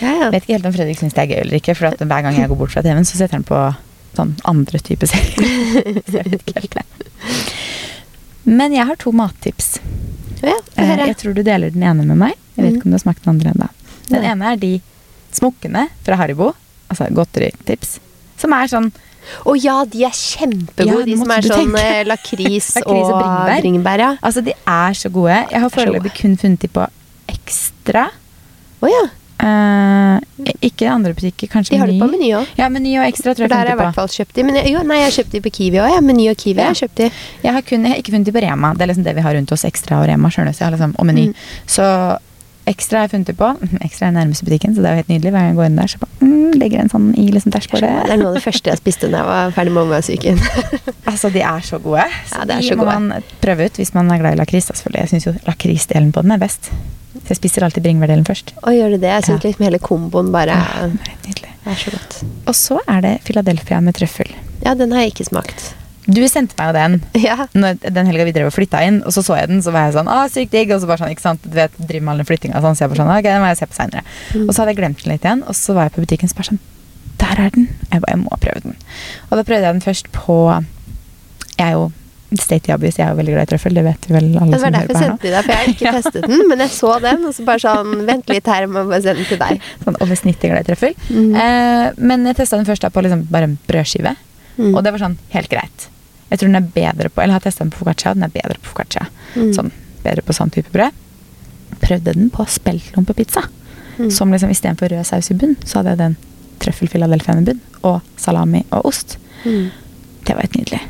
[0.00, 0.30] Ja, ja.
[0.32, 2.48] Vet ikke helt om Fredrik syns det er gøy eller ikke, for hver gang jeg
[2.50, 3.60] går bort fra TV-en, så setter han på
[4.16, 6.00] sånn andre type serier.
[6.10, 6.86] så jeg vet ikke helt det.
[8.58, 9.76] Men jeg har to mattips.
[10.42, 10.96] Ja Eh.
[11.06, 12.34] Jeg tror du deler den ene med meg.
[12.56, 12.76] Jeg vet Mhm.
[12.80, 13.68] ikke om du har smakt den andre ennå.
[14.08, 14.30] Den Nei.
[14.32, 14.80] ene er de
[15.32, 16.54] smokkene fra Haribo,
[16.90, 17.98] altså godteritips,
[18.36, 18.92] som er sånn
[19.46, 20.98] Å ja, de er kjempegode.
[20.98, 23.60] Ja, de som er sånn eh, lakris Lakris og, bringebær.
[23.62, 23.98] bringebær.
[23.98, 24.16] Ja.
[24.20, 25.46] Altså, de er så gode.
[25.48, 26.84] Jeg har foreløpig kun funnet de på
[27.28, 28.08] Ekstra.
[28.82, 29.04] Å ja.
[29.42, 30.18] Eh,
[30.62, 32.02] ikke andre butikker, kanskje De har det Meny.
[32.04, 32.46] på Meny òg.
[32.58, 34.00] Ja, Meny og Ekstra tror jeg der har funnet jeg i hvert på.
[34.00, 34.42] fall kjøpt de.
[34.46, 35.90] Men jeg, jo, nei, jeg har kjøpt de på Kiwi òg.
[35.96, 36.00] Ja.
[36.00, 36.68] Meny og Kiwi Ja.
[36.68, 37.10] har jeg kjøpt de.
[37.42, 38.72] Jeg har, kun, jeg har ikke funnet de på Rema.
[38.74, 39.64] Det er liksom det vi har rundt oss.
[39.64, 41.26] Ekstra og Rema skjønner du, så liksom, og Meny.
[41.32, 41.34] Mm.
[41.66, 42.18] Så
[42.70, 43.48] Ekstra har jeg funnet dem på.
[43.88, 45.32] Ekstra er nærmeste butikken, så det er jo helt nydelig.
[45.34, 47.58] Hver gang jeg går inn der, så bare, mm, legger en sånn i liksom Det
[47.58, 47.90] dashbordet.
[48.06, 50.38] er noe av det første jeg spiste da jeg var ferdig med omgangssyken.
[51.12, 52.04] Altså, de er så gode.
[52.30, 53.00] Så Ja, det er de så må gode.
[53.10, 54.70] man prøve ut hvis man er glad i lakris.
[54.70, 55.00] selvfølgelig.
[55.02, 56.70] Jeg syns jo lakrisdelen på den er best.
[57.28, 58.52] Jeg spiser alltid bringebærdelen først.
[58.62, 59.10] Og gjør du det?
[59.12, 59.48] Jeg syns Ja.
[59.50, 61.52] liksom hele komboen bare Ja, helt nydelig.
[61.66, 62.22] er så godt.
[62.46, 64.30] Og så er det Philadelphia med trøffel.
[64.64, 65.74] Ja, den har jeg ikke smakt.
[66.10, 67.46] Du sendte meg jo den Ja.
[67.54, 69.86] når, den helga vi drev og flytta inn, og så så jeg den, så var
[69.86, 70.70] jeg sånn Å, sykt digg.
[70.74, 72.80] Og så bare sånn, ikke sant, du vet, driver med all den flyttinga sånn, så
[72.84, 74.02] jeg bare sånn, ok, den må jeg se på seinere.
[74.34, 74.48] Mm.
[74.48, 76.34] Og så hadde jeg glemt den litt igjen, og så var jeg på butikken så
[76.34, 76.58] bare sånn
[77.22, 77.68] Der er den!
[77.92, 78.74] Jeg bare, jeg må prøve den.
[79.30, 80.64] Og da prøvde jeg den først på
[81.58, 81.92] Jeg er jo
[82.40, 84.76] state obvious, jeg er jo veldig glad i trøffel, det vet vel alle som var
[84.78, 85.06] hører på her nå.
[85.06, 86.44] sendte de deg, for jeg har ikke testet den.
[86.48, 89.20] Men jeg så den, og så bare sånn Vent litt her, jeg må bare sende
[89.22, 89.60] den til deg.
[89.84, 90.94] Sånn over snittet glad i trøffel.
[91.10, 91.34] Mm.
[91.44, 94.16] Eh, men jeg testa den først da på liksom bare en brødskive,
[94.52, 94.74] Mm.
[94.76, 95.86] og det var sånn helt greit.
[96.28, 98.26] Jeg tror den er bedre på Eller jeg har testa den på foccaccia, og den
[98.26, 99.06] er bedre på foccaccia.
[99.32, 99.46] Mm.
[99.56, 99.70] Sånn
[100.04, 100.92] bedre på sånn type brød.
[101.80, 103.46] Prøvde den på speltlompepizza.
[103.96, 104.10] Mm.
[104.12, 106.16] Som liksom istedenfor rød saus i bunn, så hadde jeg den
[106.60, 107.62] trøffelfilla Philadelphia i bunn.
[107.88, 109.16] Og salami og ost.
[109.46, 109.70] Mm.
[110.28, 110.82] Det var helt nydelig.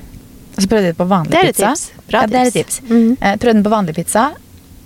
[0.62, 1.72] Og så prøvde jeg det på vanlig Det et pizza.
[1.74, 2.06] tips.
[2.08, 2.80] Bra ja, det er et tips.
[2.88, 3.16] Mm.
[3.20, 4.28] Eh, prøvde den på vanlig pizza.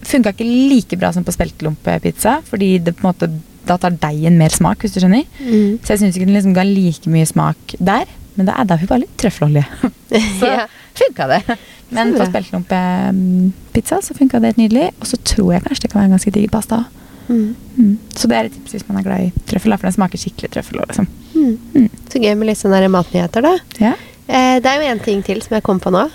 [0.07, 3.29] Funka ikke like bra som på speltlompepizza, fordi det på en måte
[3.67, 5.25] da tar deigen mer smak, hvis du skjønner.
[5.43, 5.79] Mm.
[5.83, 8.07] Så jeg syns ikke den liksom ga like mye smak der.
[8.37, 9.65] Men det er det vi bare litt trøffelolje.
[10.41, 10.67] Så Ja.
[10.95, 11.59] funka det.
[11.91, 14.91] Men på speltlompepizza så funka det helt nydelig.
[15.01, 16.85] Og så tror jeg kanskje det kan være en ganske digg pasta.
[17.29, 17.57] Mm.
[17.77, 17.99] Mm.
[18.15, 20.51] Så det er et tips hvis man er glad i trøffel, for den smaker skikkelig
[20.55, 20.79] trøffel.
[20.87, 21.09] Liksom.
[21.35, 21.59] Mm.
[21.75, 21.89] Mm.
[22.13, 23.57] Så gøy med litt sånne matnyheter, da.
[23.83, 23.95] Ja.
[24.27, 26.07] Eh, det er jo en ting til som jeg kom på nå.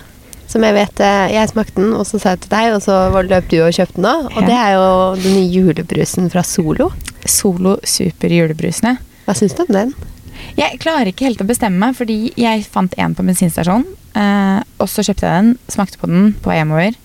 [0.52, 2.96] Som jeg vet eh, Jeg smakte den, og så sa jeg til deg, og så
[3.24, 4.28] løp du og kjøpte den òg.
[4.34, 4.88] Og det er jo
[5.22, 6.90] den nye julebrusen fra Solo.
[7.24, 8.98] Solo super julebrusene.
[9.26, 9.94] Hva syns du om den?
[10.58, 13.86] Jeg klarer ikke helt å bestemme meg, fordi jeg fant en på bensinstasjonen.
[14.18, 16.98] Eh, og så kjøpte jeg den, smakte på den på vei hjemover.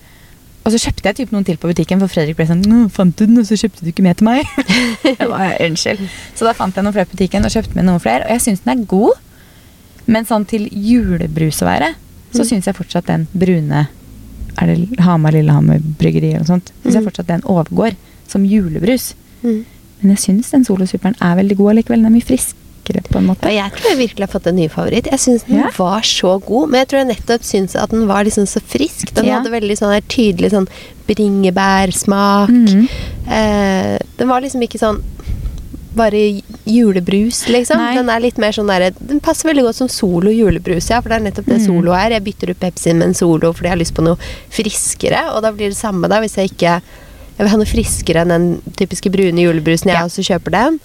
[0.66, 3.14] Og så kjøpte jeg typ noen til på butikken, for Fredrik ble sånn «Nå, 'Fant
[3.16, 4.44] du den, og så kjøpte du ikke med til meg?'
[5.08, 6.02] jeg var, Unnskyld.
[6.36, 8.26] Så da fant jeg noen flere på butikken og kjøpte med noen flere.
[8.26, 9.22] Og jeg syns den er god,
[10.08, 11.94] men sånn til julebrus å være,
[12.32, 12.48] så Mm.
[12.50, 13.86] syns jeg fortsatt den brune
[14.60, 16.72] Er det Hamar Lillehammer Bryggeri eller noe sånt?
[16.82, 17.10] Syns jeg Mm.
[17.12, 17.94] fortsatt den overgår
[18.26, 19.14] som julebrus.
[19.44, 19.64] Mm.
[20.02, 22.02] Men jeg syns den Solosuperen er veldig god allikevel.
[22.02, 23.44] Den er mye friskere på en måte.
[23.54, 25.04] Ja, jeg tror jeg virkelig har fått en ny favoritt.
[25.12, 25.70] Jeg syns den Ja.
[25.78, 29.14] var så god, men jeg tror jeg nettopp syns at den var liksom så frisk.
[29.14, 29.38] Den Ja.
[29.40, 30.66] hadde veldig sånn her tydelig sånn
[31.06, 32.48] bringebærsmak.
[32.48, 32.88] Mhm.
[33.30, 35.02] Eh, den var liksom ikke sånn
[35.96, 37.78] bare julebrus, liksom.
[37.80, 37.94] Nei.
[37.96, 41.08] Den er litt mer sånn der, Den passer veldig godt som Solo julebrus, ja, for
[41.08, 41.66] det er nettopp det Mm.
[41.66, 42.10] Solo er.
[42.10, 44.16] Jeg bytter ut Pepsi med en Solo fordi jeg har lyst på noe
[44.50, 46.80] friskere, og da blir det samme da hvis jeg ikke
[47.38, 50.02] jeg vil ha noe friskere enn den typiske brune julebrusen jeg Ja.
[50.06, 50.80] også kjøper den.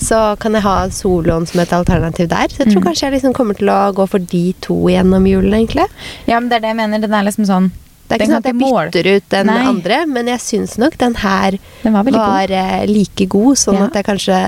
[0.00, 2.48] Så kan jeg ha Soloen som et alternativ der.
[2.50, 2.86] Så jeg tror Mm.
[2.88, 5.86] kanskje jeg liksom kommer til å gå for de to gjennom julen, egentlig.
[6.26, 6.98] Ja, men det er det jeg mener.
[7.00, 7.70] Den er liksom sånn
[8.12, 9.66] Det er ikke sånn at jeg bytter ut den Nei.
[9.66, 12.88] andre, men jeg syns nok den her Den var var god.
[12.92, 13.86] like god, sånn Ja.
[13.86, 14.38] at jeg kanskje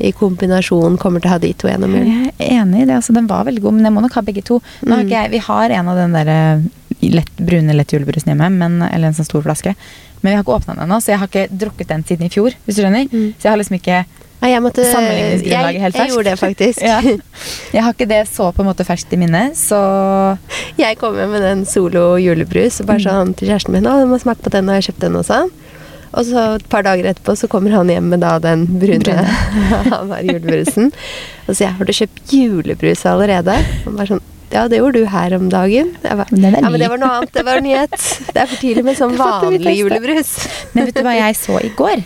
[0.00, 2.30] i kombinasjon kommer til å ha de to gjennom julen.
[2.38, 2.94] Jeg er enig i det.
[3.00, 4.60] altså Den var veldig god, men jeg må nok ha begge to.
[4.86, 5.08] Har Mm.
[5.10, 6.60] jeg, vi har en av den der eh,
[7.02, 9.74] lett, brune lett julebrusen hjemme, men, eller en sånn stor flaske.
[10.22, 12.28] Men vi har ikke åpna den ennå, så jeg har ikke drukket den siden i
[12.30, 12.52] fjor.
[12.66, 13.08] hvis du skjønner.
[13.12, 13.34] Mm.
[13.38, 14.04] Så jeg har liksom ikke
[14.42, 16.00] Nei, jeg måtte Sammenligningsgrunnlaget helt ferskt.
[16.04, 16.82] jeg gjorde det faktisk.
[16.90, 16.98] Ja.
[17.74, 19.78] Jeg har ikke det så på en måte ferskt i minnet, så
[20.78, 24.10] Jeg kom hjem med den Solo julebrus og bare sånn til kjæresten min 'Å, du
[24.10, 25.50] må smake på den, og jeg kjøpt den også'.
[26.14, 29.24] Og så et par dager etterpå så kommer han hjem med da den brune, Brune.
[29.90, 30.92] han har julebrusen.
[31.48, 35.06] Og så jeg 'Har du kjøpt julebrus allerede?' Han bare sånn ja, det gjorde du
[35.10, 35.96] her om dagen.
[36.02, 37.32] Bare, Men er ja, men det var noe annet.
[37.34, 37.90] Det var nyhet.
[38.30, 40.36] Det er for tidlig med sånn Det vanlig julebrus.
[40.74, 42.04] Men vet du hva jeg så i går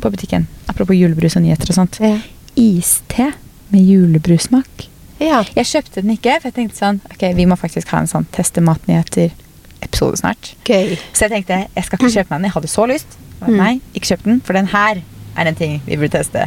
[0.00, 0.46] på butikken?
[0.68, 1.98] Apropos julebrus og nyheter og sånt.
[2.00, 2.18] Ja.
[2.56, 3.32] Iste
[3.70, 4.86] med julebrussmak.
[5.20, 5.42] ja.
[5.56, 8.26] Jeg kjøpte den ikke, for jeg tenkte sånn Ok, vi må faktisk ha en sånn
[8.32, 9.30] teste matnyheter
[9.82, 10.54] episode snart.
[10.64, 10.96] Gøy.
[11.12, 12.44] Så jeg tenkte jeg skal ikke kjøpe meg den.
[12.50, 13.16] Jeg hadde så lyst.
[13.40, 13.56] Men Mm.
[13.60, 15.02] Nei, ikke kjøp den, for den her
[15.36, 16.46] er en ting vi burde teste.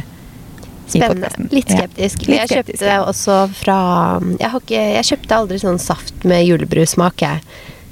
[0.90, 1.28] Spennende.
[1.38, 1.76] Litt Litt Ja.
[1.84, 2.24] skeptisk.
[2.28, 7.14] Jeg kjøpte det også fra jeg, har ikke, jeg kjøpte aldri sånn saft med julebrussmak,
[7.22, 7.40] jeg.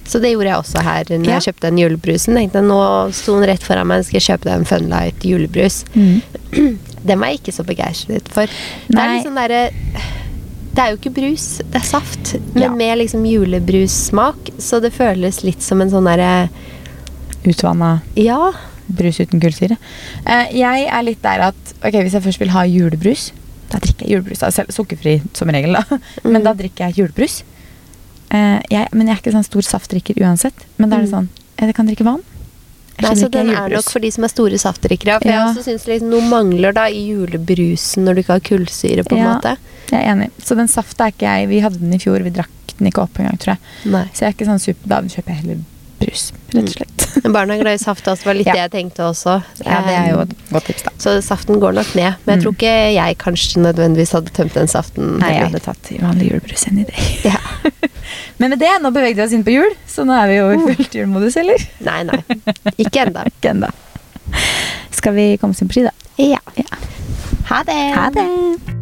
[0.09, 1.39] Så det gjorde jeg også her når Ja.
[1.39, 2.35] jeg kjøpte den julebrusen.
[2.39, 2.79] Tenkte nå
[3.13, 5.83] sto den rett foran meg, skal jeg kjøpe deg en Funlight julebrus.
[5.95, 6.23] Mm.
[7.09, 8.47] Den var jeg ikke så begeistret for.
[8.89, 9.71] Det er litt sånn derre
[10.75, 12.33] Det er jo ikke brus, det er saft.
[12.55, 12.69] Men Ja.
[12.75, 16.49] med liksom julebrussmak, så det føles litt som en sånn derre
[17.45, 18.53] Utvanna Ja.
[18.89, 19.77] brus uten kullsyre.
[20.27, 23.33] Eh, jeg er litt der at ok, hvis jeg først vil ha julebrus,
[23.71, 24.39] da drikker jeg julebrus.
[24.41, 24.51] Da.
[24.73, 25.85] Sukkerfri som regel, da.
[26.25, 26.45] Men Mm.
[26.45, 27.43] da drikker jeg julebrus.
[28.31, 30.67] Eh, jeg, men jeg er ikke sånn stor saftdrikker uansett.
[30.77, 31.15] Men da er det Mm.
[31.17, 32.23] sånn Jeg kan drikke vann.
[33.01, 35.19] Nei, så den jeg er nok for de som er store saftdrikkere.
[35.23, 35.47] For jeg Ja.
[35.53, 39.19] også syns liksom noe mangler da i julebrusen når du ikke har kullsyre, på en
[39.19, 39.35] Ja.
[39.39, 39.57] måte.
[39.91, 40.31] Jeg er enig.
[40.43, 42.49] Så den safta er ikke jeg Vi hadde den i fjor, vi drakk
[42.79, 43.59] den ikke opp engang, tror jeg.
[43.93, 44.05] Nei.
[44.13, 45.57] Så jeg er ikke sånn super Da kjøper jeg heller
[46.01, 46.95] brus, rett og slett.
[47.25, 47.33] Mm.
[47.35, 48.53] barna er glad i saft også, var litt Ja.
[48.55, 49.43] det jeg tenkte også.
[49.65, 50.91] Ja, det er jo et godt tips, da.
[51.03, 52.15] Så saften går nok ned.
[52.27, 52.43] Men jeg Mm.
[52.45, 55.19] tror ikke jeg kanskje nødvendigvis hadde tømt den saften.
[55.19, 57.19] Nei, jeg hadde tatt vanlig julebrus any day.
[57.25, 57.37] Ja.
[58.39, 60.49] Men med det, nå beveget vi oss inn på jul, så nå er vi jo
[60.55, 61.59] i fullt julemodus, eller?
[61.81, 62.23] Nei, nei.
[62.79, 63.27] Ikke ennå.
[63.33, 63.71] Ikke ennå.
[64.91, 65.93] Skal vi komme oss inn på ski, da?
[66.23, 66.39] Ja.
[66.57, 66.83] Ja.
[67.51, 67.81] Ha det.
[67.97, 68.78] Ha det!